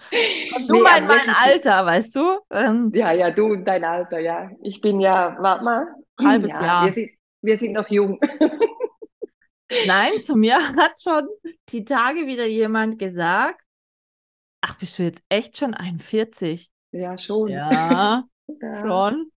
[0.55, 2.39] Und du Nee, mein, mein Alter, weißt du?
[2.49, 4.49] Ähm, Ja, ja, du und dein Alter, ja.
[4.63, 5.87] Ich bin ja, warte mal.
[6.19, 6.85] Halbes ja, Jahr.
[6.85, 8.19] Wir sind, wir sind noch jung.
[9.87, 11.27] Nein, zu mir hat schon
[11.69, 13.61] die Tage wieder jemand gesagt,
[14.61, 16.71] ach, bist du jetzt echt schon 41?
[16.91, 17.49] Ja, schon.
[17.49, 18.23] Ja,
[18.61, 18.81] Ja.
[18.81, 19.31] schon.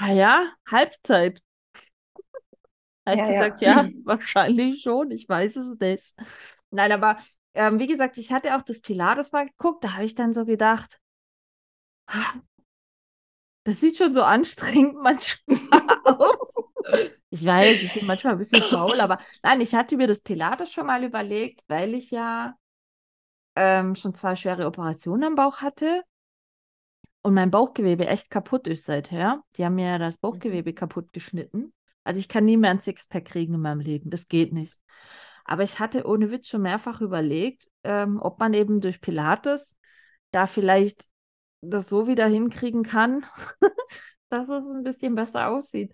[0.00, 1.40] Ah ja, Halbzeit.
[3.06, 3.46] Habe ich Ja, ja.
[3.48, 6.14] gesagt, ja, wahrscheinlich schon, ich weiß es nicht.
[6.70, 7.16] Nein, aber
[7.54, 10.44] ähm, wie gesagt, ich hatte auch das Pilates mal geguckt, da habe ich dann so
[10.44, 11.00] gedacht,
[13.64, 16.54] das sieht schon so anstrengend manchmal aus.
[17.30, 20.72] Ich weiß, ich bin manchmal ein bisschen faul, aber nein, ich hatte mir das Pilates
[20.72, 22.56] schon mal überlegt, weil ich ja
[23.56, 26.02] ähm, schon zwei schwere Operationen am Bauch hatte
[27.22, 29.42] und mein Bauchgewebe echt kaputt ist seither.
[29.56, 31.72] Die haben mir ja das Bauchgewebe kaputt geschnitten.
[32.04, 34.10] Also ich kann nie mehr ein Sixpack kriegen in meinem Leben.
[34.10, 34.80] Das geht nicht.
[35.44, 39.76] Aber ich hatte ohne Witz schon mehrfach überlegt, ähm, ob man eben durch Pilates
[40.30, 41.06] da vielleicht
[41.60, 43.26] das so wieder hinkriegen kann,
[44.30, 45.92] dass es ein bisschen besser aussieht.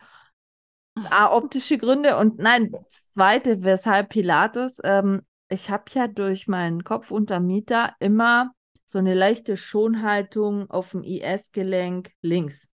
[1.11, 6.85] A, optische Gründe und nein, das zweite, weshalb Pilates, ähm, ich habe ja durch meinen
[6.85, 8.53] Kopf unter Mieter immer
[8.87, 12.71] so eine leichte Schonhaltung auf dem IS-Gelenk links.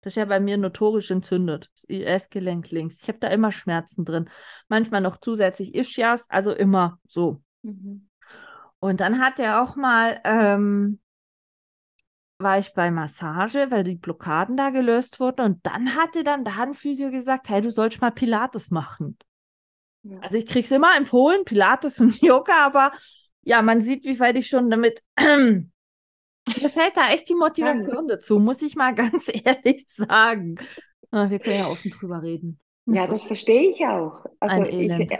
[0.00, 1.70] Das ist ja bei mir notorisch entzündet.
[1.74, 3.02] Das IS-Gelenk links.
[3.02, 4.30] Ich habe da immer Schmerzen drin.
[4.68, 7.42] Manchmal noch zusätzlich Ischias, also immer so.
[7.62, 8.08] Mhm.
[8.80, 10.98] Und dann hat er auch mal, ähm,
[12.38, 15.42] war ich bei Massage, weil die Blockaden da gelöst wurden.
[15.42, 19.18] Und dann hatte dann der Handphysio gesagt, hey, du sollst mal Pilates machen.
[20.02, 20.18] Ja.
[20.20, 22.90] Also ich krieg's immer empfohlen, Pilates und Yoga, aber
[23.42, 25.02] ja, man sieht, wie weit ich schon damit.
[25.18, 30.56] Mir fällt da echt die Motivation dazu, muss ich mal ganz ehrlich sagen.
[31.10, 32.58] Na, wir können ja offen drüber reden.
[32.86, 34.24] Ja, Ist das verstehe ich auch.
[34.40, 35.12] Also ich, Elend.
[35.12, 35.18] äh,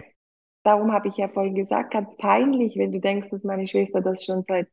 [0.64, 4.24] darum habe ich ja vorhin gesagt, ganz peinlich, wenn du denkst, dass meine Schwester das
[4.24, 4.68] schon seit,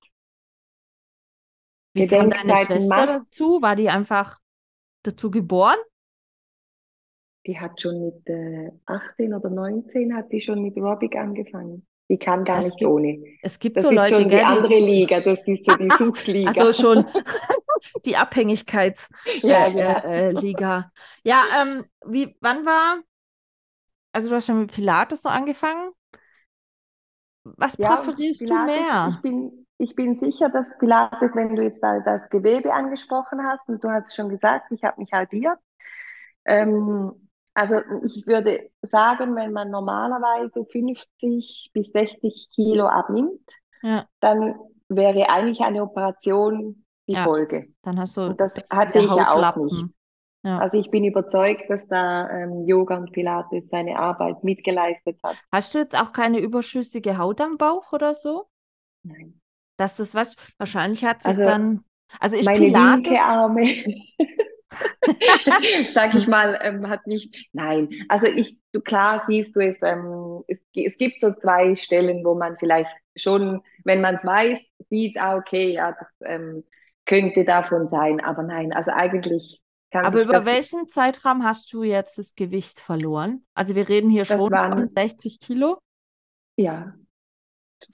[1.93, 3.61] Wie kam deine Schwester macht- dazu?
[3.61, 4.39] War die einfach
[5.03, 5.77] dazu geboren?
[7.47, 11.87] die hat schon mit äh, 18 oder 19 hat die schon mit Aerobic angefangen.
[12.09, 13.23] Die kann gar Es nicht gibt ohne.
[13.41, 15.75] Es gibt Das so ist Leute, schon die gell, die andere Liga, das ist so
[15.75, 16.63] die Suchtliga.
[16.63, 17.05] Also schon
[18.05, 19.13] die Abhängigkeitsliga.
[19.41, 20.03] Ja, äh, genau.
[20.29, 20.91] äh, Liga.
[21.23, 22.99] ja, ähm, wie, wann war,
[24.13, 25.91] also du hast schon mit Pilates so angefangen.
[27.43, 29.05] Was Ja, präferierst du Pilates, mehr?
[29.05, 33.67] Ich bin, ich bin sicher, dass Pilates, wenn du jetzt da das Gewebe angesprochen hast,
[33.69, 35.57] und du hast schon gesagt, ich habe mich halbiert.
[36.45, 37.28] Ähm,
[37.59, 43.41] also ich würde sagen, wenn man normalerweise 50 bis 60 Kilo abnimmt,
[43.81, 44.07] Ja.
[44.19, 44.55] dann
[44.87, 47.23] wäre eigentlich eine Operation die Ja.
[47.23, 47.67] Folge.
[47.83, 49.85] Dann hast du Und das hatte ich ja auch nicht.
[50.43, 50.59] Ja.
[50.59, 55.35] Also ich bin überzeugt, dass da ähm, Yoga und Pilates seine Arbeit mitgeleistet hat.
[55.51, 58.45] Hast du jetzt auch keine überschüssige Haut am Bauch oder so?
[59.03, 59.41] Nein.
[59.75, 61.83] Dass das was, wahrscheinlich hat sich Also, dann,
[62.19, 63.61] also ist Meine Pilates, linke Arme,
[65.93, 70.43] sag ich mal, ähm, hat nicht, nein, also ich, du, klar siehst du es, ähm,
[70.47, 74.59] es, es gibt so zwei Stellen, wo man vielleicht schon, wenn man es weiß,
[74.89, 76.63] sieht, ah, okay, ja, das ähm,
[77.05, 79.61] könnte davon sein, aber nein, also eigentlich
[79.91, 83.43] kann aber über welchen Zeitraum hast du jetzt das Gewicht verloren?
[83.55, 85.79] Also wir reden hier schon waren- von 60 Kilo.
[86.57, 86.93] ja,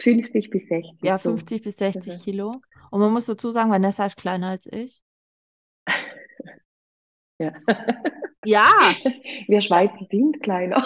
[0.01, 0.99] 50 bis 60.
[1.03, 1.29] Ja, so.
[1.29, 2.21] 50 bis 60 Mhm.
[2.21, 2.51] Kilo.
[2.91, 5.01] Und man muss dazu sagen, Vanessa ist kleiner als ich.
[7.39, 7.51] Ja.
[8.45, 8.63] Ja,
[9.47, 10.83] Wir Schweizer sind kleiner.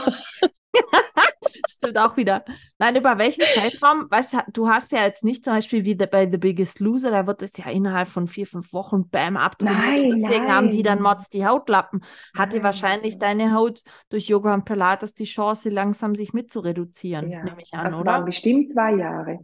[1.69, 2.43] stimmt auch wieder.
[2.77, 4.07] Nein, über welchen Zeitraum?
[4.09, 7.41] Weißt du, hast ja jetzt nicht zum Beispiel wie bei The Biggest Loser, da wird
[7.41, 9.79] es ja innerhalb von vier, fünf Wochen bam abtrainiert.
[9.79, 11.13] Nein, deswegen haben die dann nein.
[11.15, 12.03] Mods die Hautlappen.
[12.35, 13.37] Hatte Nein, wahrscheinlich nein.
[13.39, 17.91] deine Haut durch Yoga und Pilates die Chance, langsam sich mitzureduzieren, Ja, nehme ich an,
[17.91, 18.11] das oder?
[18.11, 19.39] waren bestimmt zwei Jahre.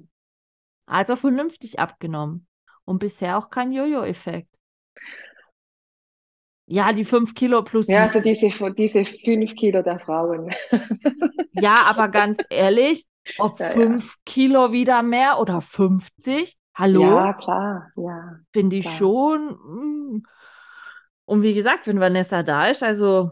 [0.86, 2.48] Also vernünftig abgenommen.
[2.86, 4.56] Und bisher auch kein Jojo-Effekt.
[6.68, 10.52] Ja, die fünf Kilo plus Ja, also diese, diese fünf Kilo der Frauen.
[11.58, 13.06] Ja, aber ganz ehrlich,
[13.38, 13.72] ob Ja, ja.
[13.72, 18.40] fünf Kilo wieder mehr oder 50, hallo, Ja, klar, ja.
[18.52, 18.94] finde ich klar.
[18.94, 19.48] schon.
[19.48, 20.24] mm.
[21.26, 23.32] Und wie gesagt, wenn Vanessa da ist, also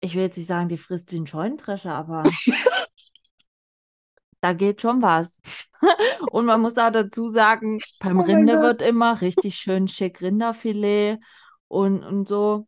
[0.00, 2.24] ich will jetzt nicht sagen, die frisst wie ein Scheunendrescher, aber
[4.40, 5.38] da geht schon was.
[6.30, 11.18] Und man muss auch dazu sagen, beim Oh Rinde wird immer richtig schön schick Rinderfilet
[11.68, 12.66] und, und so.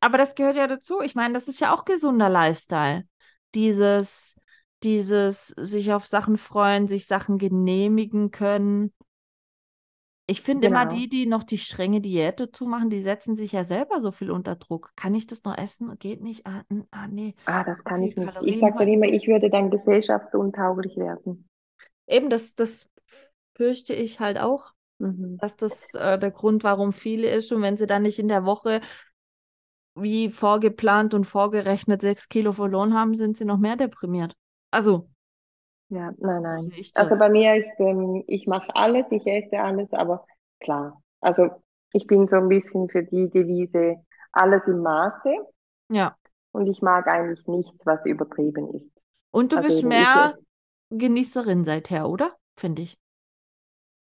[0.00, 1.00] Aber das gehört ja dazu.
[1.00, 3.04] Ich meine, das ist ja auch gesunder Lifestyle.
[3.54, 4.36] Dieses,
[4.82, 8.92] dieses sich auf Sachen freuen, sich Sachen genehmigen können.
[10.26, 10.96] Ich finde immer Genau.
[10.96, 14.30] die, die noch die strenge Diät dazu machen, die setzen sich ja selber so viel
[14.30, 14.92] unter Druck.
[14.96, 15.98] Kann ich das noch essen?
[15.98, 16.46] Geht nicht.
[16.46, 17.34] Ah, ah nee.
[17.46, 18.28] Ah, das kann ich nicht.
[18.28, 21.48] Ich Kalorien sage dann immer, ich würde dann gesellschaftsuntauglich werden.
[22.06, 22.88] Eben, das, das
[23.54, 24.72] fürchte ich halt auch,
[25.04, 25.40] Mhm.
[25.40, 27.52] dass das äh, der Grund, warum viele ist.
[27.52, 28.80] Und wenn sie dann nicht in der Woche
[29.96, 34.34] wie vorgeplant und vorgerechnet sechs Kilo verloren haben, sind sie noch mehr deprimiert.
[34.70, 35.08] Also,
[35.88, 36.72] Ja, nein, nein.
[36.94, 40.26] Also bei mir ist, ähm, ich mache alles, ich esse alles, aber
[40.60, 41.02] klar.
[41.20, 41.50] Also
[41.92, 43.96] ich bin so ein bisschen für die Devise,
[44.32, 45.30] alles im Maße
[45.88, 46.16] Ja.
[46.52, 48.90] und ich mag eigentlich nichts, was übertrieben ist.
[49.30, 50.38] Und du Also bist mehr.
[50.90, 52.36] Genießerin seither, oder?
[52.56, 52.98] Finde ich.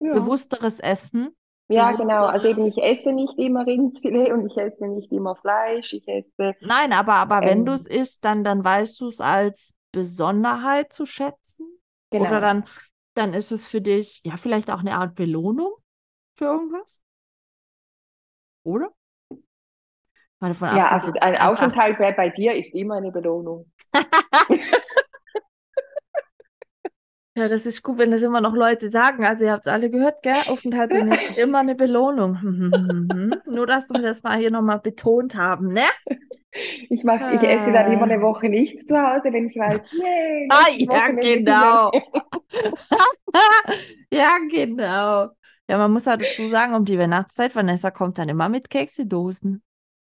[0.02, 0.14] Ja.
[0.14, 1.36] Bewussteres Essen,
[1.68, 2.26] Ja, genau.
[2.26, 5.94] Also eben, ich esse nicht immer Rindsfilet und ich esse nicht immer Fleisch.
[5.94, 9.22] Ich esse, Nein, aber, aber wenn du es ähm, isst, dann, dann weißt du es
[9.22, 11.66] als Besonderheit zu schätzen.
[12.12, 12.42] Oder genau.
[12.42, 12.66] dann,
[13.14, 15.72] dann ist es für dich, ja, vielleicht auch eine Art Belohnung
[16.34, 17.02] für irgendwas,
[18.64, 18.90] oder?
[20.40, 21.38] Mal davon Ja, also abgesehen, dass ein.
[21.38, 23.72] Aufenthalt bei dir ist immer eine Belohnung.
[27.38, 29.24] Ja, das ist gut, wenn das immer noch Leute sagen.
[29.26, 30.36] Also, ihr habt es alle gehört, gell?
[30.48, 32.38] Aufenthalt mir ist immer eine Belohnung.
[33.46, 35.84] Nur, dass wir das mal hier nochmal betont haben, ne?
[36.90, 38.22] Ich mach, ich esse dann immer eine Äh.
[38.22, 41.92] Woche nicht zu Hause, wenn ich weiß, yay, Ah, ja, genau.
[44.12, 45.30] Ja, genau.
[45.70, 49.64] Ja, man muss halt dazu sagen, um die Weihnachtszeit, Vanessa kommt dann immer mit Keksedosen.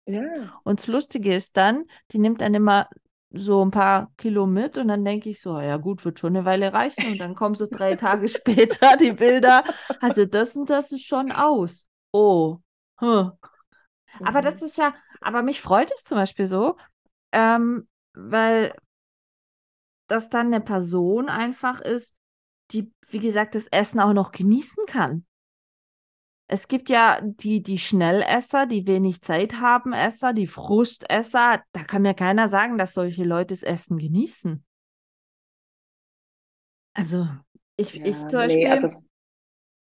[0.07, 2.89] Ja, Und das Lustige ist dann, die nimmt dann immer
[3.35, 6.45] so ein paar Kilo mit und dann denke ich so, ja gut, wird schon eine
[6.45, 7.07] Weile reichen.
[7.07, 9.65] Und dann kommen so drei Tage später die Bilder.
[10.01, 11.87] Also das und das ist schon aus.
[12.13, 12.59] Oh.
[12.99, 13.33] Hm.
[14.23, 14.67] Aber das mhm.
[14.67, 16.77] ist ja, aber mich freut es zum Beispiel so,
[17.33, 18.75] ähm, weil
[20.09, 22.17] das dann eine Person einfach ist,
[22.73, 25.25] die, wie gesagt, das Essen auch noch genießen kann.
[26.53, 31.63] Es gibt ja die, die Schnellesser, die wenig Zeit haben, Esser, die Frustesser.
[31.73, 34.63] Da kann mir keiner sagen, dass solche Leute das Essen genießen.
[36.93, 37.27] Also,
[37.77, 38.91] ich, ich Ja, zum nee, Beispiel, also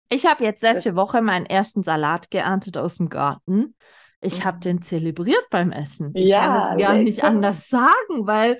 [0.08, 3.76] ich habe jetzt letzte Woche meinen ersten Salat geerntet aus dem Garten.
[4.22, 4.82] Ich habe den mhm.
[4.82, 6.12] zelebriert beim Essen.
[6.14, 8.58] Ich kann es Ja, gar nicht anders sagen, weil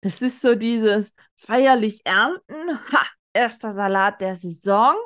[0.00, 2.80] das ist so dieses feierlich ernten.
[2.90, 4.96] Ha, erster Salat der Saison.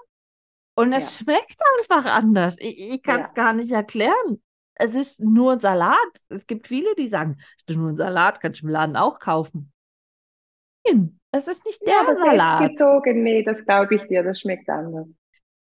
[0.78, 2.56] Und Ja, es schmeckt einfach anders.
[2.60, 4.40] Ich, ich kann es ja, gar nicht erklären.
[4.74, 5.96] Es ist nur ein Salat.
[6.28, 9.18] Es gibt viele, die sagen, es ist nur ein Salat, kannst du im Laden auch
[9.18, 9.72] kaufen.
[10.86, 12.58] Nein, es ist nicht ja, der aber Salat.
[12.60, 15.08] selbstgezogen, nee, das glaube ich dir, das schmeckt anders.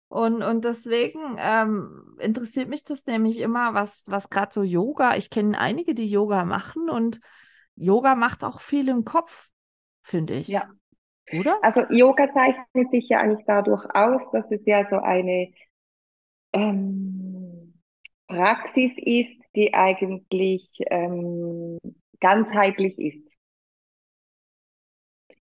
[0.09, 5.32] Und, und deswegen ähm, interessiert mich das nämlich immer, was, was gerade so Yoga, ich
[5.32, 7.20] kenne einige, die Yoga machen und
[7.76, 9.49] Yoga macht auch viel im Kopf,
[10.03, 10.47] finde ich.
[10.47, 10.70] Ja,
[11.32, 11.59] Oder?
[11.61, 15.51] also Yoga zeichnet sich ja eigentlich dadurch aus, dass es ja so eine
[16.53, 17.73] ähm,
[18.28, 21.80] Praxis ist, die eigentlich ähm,
[22.19, 23.38] ganzheitlich ist,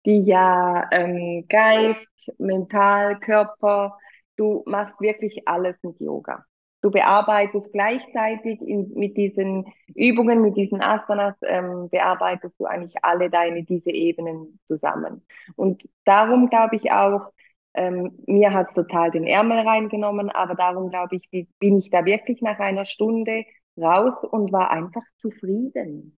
[0.07, 2.07] die ja ähm, Geist,
[2.39, 3.99] Mental, Körper,
[4.37, 6.45] du machst wirklich alles mit Yoga.
[6.81, 13.31] Du bearbeitest gleichzeitig in, mit diesen Übungen, mit diesen Asanas, ähm, bearbeitest du eigentlich alle
[13.31, 15.23] deine, diese Ebenen zusammen.
[15.57, 17.33] Und darum glaube ich auch,
[17.75, 21.91] ähm, mir hat es total den Ärmel reingenommen, aber darum glaube ich, bi- bin ich
[21.91, 23.45] da wirklich nach einer Stunde
[23.77, 26.17] raus und war einfach zufrieden.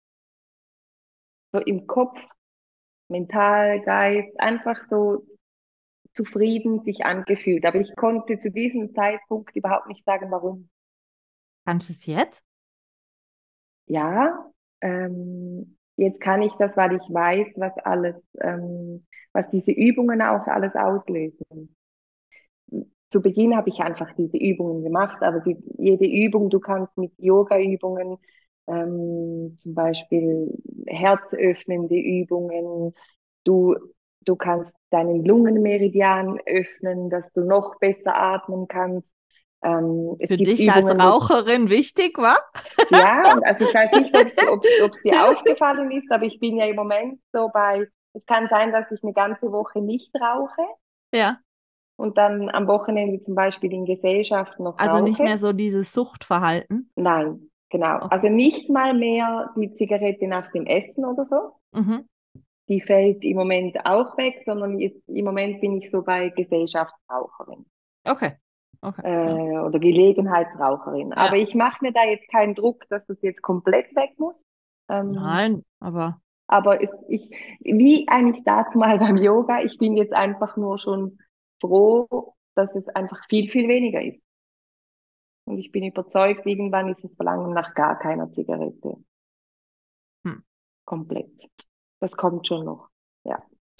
[1.52, 2.20] So im Kopf,
[3.08, 5.26] mental, Geist, einfach so
[6.14, 7.64] zufrieden sich angefühlt.
[7.64, 10.68] Aber ich konnte zu diesem Zeitpunkt überhaupt nicht sagen, warum.
[11.64, 12.42] Kannst du es jetzt?
[13.86, 14.50] Ja,
[14.80, 20.46] ähm, jetzt kann ich das, weil ich weiß, was alles, ähm, was diese Übungen auch
[20.46, 21.74] alles auslösen.
[23.10, 27.12] Zu Beginn habe ich einfach diese Übungen gemacht, aber sie, jede Übung, du kannst mit
[27.18, 28.18] Yoga-Übungen,
[28.68, 30.56] ähm, zum Beispiel
[30.86, 32.94] herzöffnende Übungen,
[33.44, 33.74] du,
[34.22, 39.12] du kannst deinen Lungenmeridian öffnen, dass du noch besser atmen kannst.
[39.62, 42.36] Ähm, Für dich als Übungen, wo- Raucherin wichtig, wa?
[42.90, 44.14] ja, und also ich weiß nicht,
[44.48, 48.48] ob es dir aufgefallen ist, aber ich bin ja im Moment so bei, es kann
[48.48, 50.62] sein, dass ich eine ganze Woche nicht rauche
[51.12, 51.38] Ja.
[51.96, 55.28] und dann am Wochenende zum Beispiel in Gesellschaft noch Also nicht rauche.
[55.28, 56.90] mehr so dieses Suchtverhalten.
[56.96, 57.96] Nein, Genau.
[57.96, 58.08] Okay.
[58.10, 61.78] Also nicht mal mehr die Zigarette nach dem Essen oder so.
[61.78, 62.04] Mhm.
[62.70, 67.66] Die fällt im Moment auch weg, sondern jetzt, im Moment bin ich so bei Gesellschaftsraucherin
[68.04, 68.36] Okay.
[68.82, 69.02] Okay.
[69.04, 69.66] äh, ja.
[69.66, 71.12] oder Gelegenheitsraucherin.
[71.12, 74.34] Aber ich mache mir da jetzt keinen Druck, dass das jetzt komplett weg muss.
[74.88, 80.14] Ähm, Nein, aber Aber es, ich, wie eigentlich dazu mal beim Yoga, ich bin jetzt
[80.14, 81.18] einfach nur schon
[81.60, 84.22] froh, dass es einfach viel, viel weniger ist.
[85.44, 88.96] Und ich bin überzeugt, irgendwann ist das Verlangen nach gar keiner Zigarette.
[90.24, 90.42] Hm.
[90.84, 91.30] Komplett.
[92.00, 92.90] Das kommt schon noch.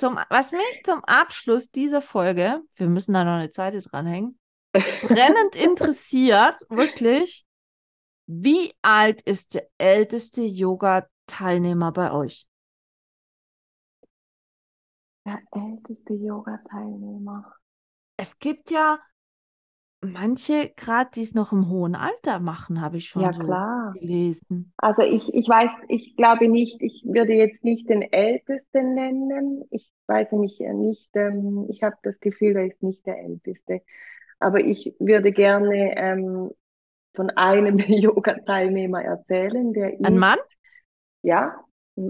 [0.00, 4.38] zum, was mich zum Abschluss dieser Folge, wir müssen da noch eine zweite dranhängen,
[4.72, 7.44] brennend interessiert, wirklich,
[8.26, 12.46] wie alt ist der älteste Yoga-Teilnehmer bei euch?
[15.26, 17.52] Der älteste Yoga-Teilnehmer.
[18.16, 19.00] Es gibt ja
[20.02, 23.98] manche, gerade die es noch im hohen Alter machen, habe ich schon Ja, so klar.
[23.98, 24.72] gelesen.
[24.78, 29.64] Also ich, ich weiß, ich glaube nicht, ich würde jetzt nicht den Ältesten nennen.
[29.70, 33.82] Ich weiß nicht, nicht ähm, ich habe das Gefühl, er ist nicht der Älteste.
[34.40, 36.50] Aber ich würde gerne ähm,
[37.14, 40.38] von einem Yoga-Teilnehmer erzählen, der Ein Mann?
[41.22, 41.64] ja,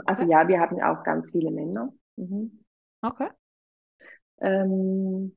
[0.06, 0.26] also Okay.
[0.26, 1.92] ja, wir haben auch ganz viele Männer.
[2.16, 2.64] Mhm.
[3.02, 3.30] Okay.
[4.40, 5.32] Ähm,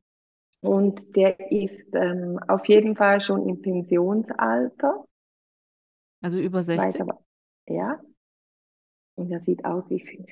[0.63, 5.05] und der ist ähm, auf jeden Fall schon im Pensionsalter,
[6.21, 7.01] Also über weiß 60?
[7.01, 7.19] aber,
[7.67, 7.99] ja,
[9.15, 10.29] und er sieht aus wie fünf.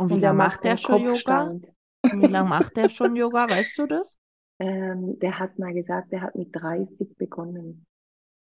[0.00, 1.54] Und wie Und lange macht der schon Yoga?
[2.02, 3.48] Wie lange macht der schon Yoga?
[3.48, 4.16] Weißt du das?
[4.60, 7.86] Ähm, der hat mal gesagt, der hat mit 30 begonnen.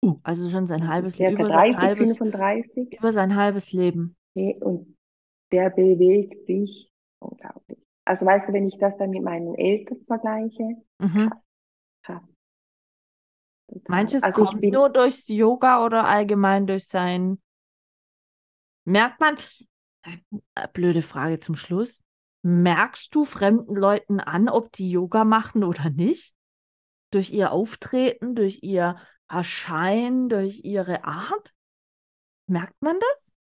[0.02, 2.94] Uh, also schon sein halbes Leben, über sein 30, halbes, 35.
[2.98, 4.16] über sein halbes Leben.
[4.34, 4.96] Und
[5.52, 6.90] der bewegt sich
[7.20, 7.85] unglaublich.
[8.06, 11.30] Also weißt du, wenn ich das dann mit meinen Eltern vergleiche, Mhm.
[12.04, 12.22] krass.
[13.68, 13.90] Total.
[13.90, 17.40] Manches Also kommt bin, nur durchs Yoga oder allgemein durch sein.
[18.86, 19.38] Merkt man,
[20.56, 22.04] äh, blöde Frage zum Schluss.
[22.44, 26.36] Merkst du fremden Leuten an, ob die Yoga machen oder nicht?
[27.12, 28.98] Durch ihr Auftreten, durch ihr
[29.28, 31.54] Erscheinen, durch ihre Art?
[32.48, 33.34] Merkt man das?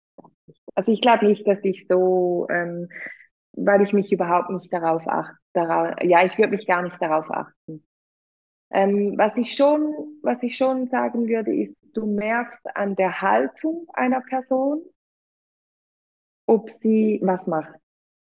[0.75, 2.89] also ich glaube nicht, dass ich so, ähm,
[3.53, 7.29] weil ich mich überhaupt nicht darauf achte, darauf, ja, ich würde mich gar nicht darauf
[7.31, 7.83] achten.
[8.71, 9.93] Ähm, was ich schon,
[10.23, 14.81] was ich schon sagen würde, ist, du merkst an der Haltung einer Person,
[16.47, 17.75] ob sie was macht.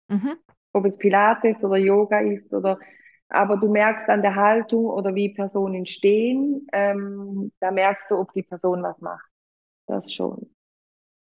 [0.07, 0.37] Mhm.
[0.71, 2.79] Ob es Pilates oder Yoga ist oder,
[3.27, 8.31] aber du merkst an der Haltung oder wie Personen stehen, ähm, da merkst du, ob
[8.33, 9.29] die Person was macht.
[9.87, 10.49] Das schon.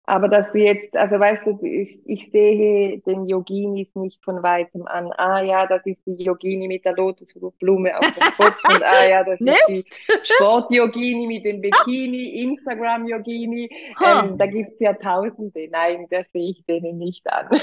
[0.09, 4.87] Aber dass du jetzt, also weißt du, ich, ich sehe den Yoginis nicht von weitem
[4.87, 5.11] an.
[5.17, 9.25] Ah ja, das ist die Yogini mit der Lotusblume auf dem Kopf und ah ja,
[9.25, 10.01] das ist die Mist!
[10.35, 13.69] Sport-Yogini mit dem Bikini, Instagram-Yogini.
[13.99, 14.25] Ha.
[14.25, 15.69] Ähm, da gibt's ja Tausende.
[15.73, 17.49] Nein, das sehe ich denen nicht an.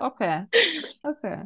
[0.00, 0.46] Okay.
[1.04, 1.44] Okay.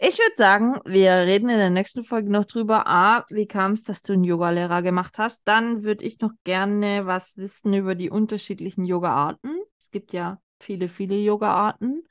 [0.00, 2.86] Ich würde sagen, wir reden in der nächsten Folge noch drüber.
[2.86, 5.42] A, wie kam es, dass du einen Yogalehrer gemacht hast?
[5.46, 9.45] Dann würde ich noch gerne was wissen über die unterschiedlichen Yoga-Arten.
[9.78, 12.04] Es gibt ja viele, viele Yoga-Arten.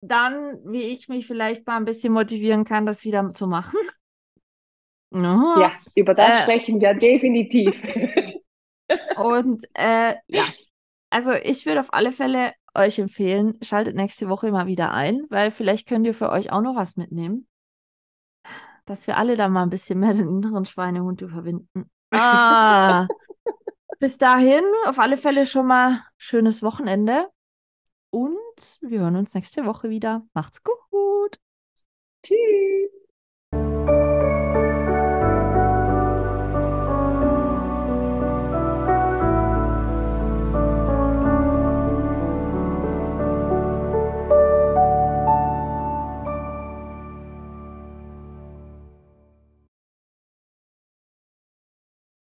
[0.00, 3.78] Dann, wie ich mich vielleicht mal ein bisschen motivieren kann, das wieder zu machen.
[5.14, 5.60] Aha.
[5.62, 6.42] Ja, über das Äh.
[6.42, 7.82] sprechen wir definitiv.
[9.14, 10.44] Und äh, ja,
[11.10, 15.50] also ich würde auf alle Fälle euch empfehlen, schaltet nächste Woche mal wieder ein, weil
[15.50, 17.48] vielleicht könnt ihr für euch auch noch was mitnehmen.
[18.86, 21.90] Dass wir alle da mal ein bisschen mehr den inneren Schweinehund überwinden.
[22.12, 23.08] Ah,
[23.98, 27.28] bis dahin, auf alle Fälle schon mal schönes Wochenende.
[28.10, 30.26] Und wir hören uns nächste Woche wieder.
[30.34, 31.38] Macht's gut.
[32.22, 32.97] Tschüss.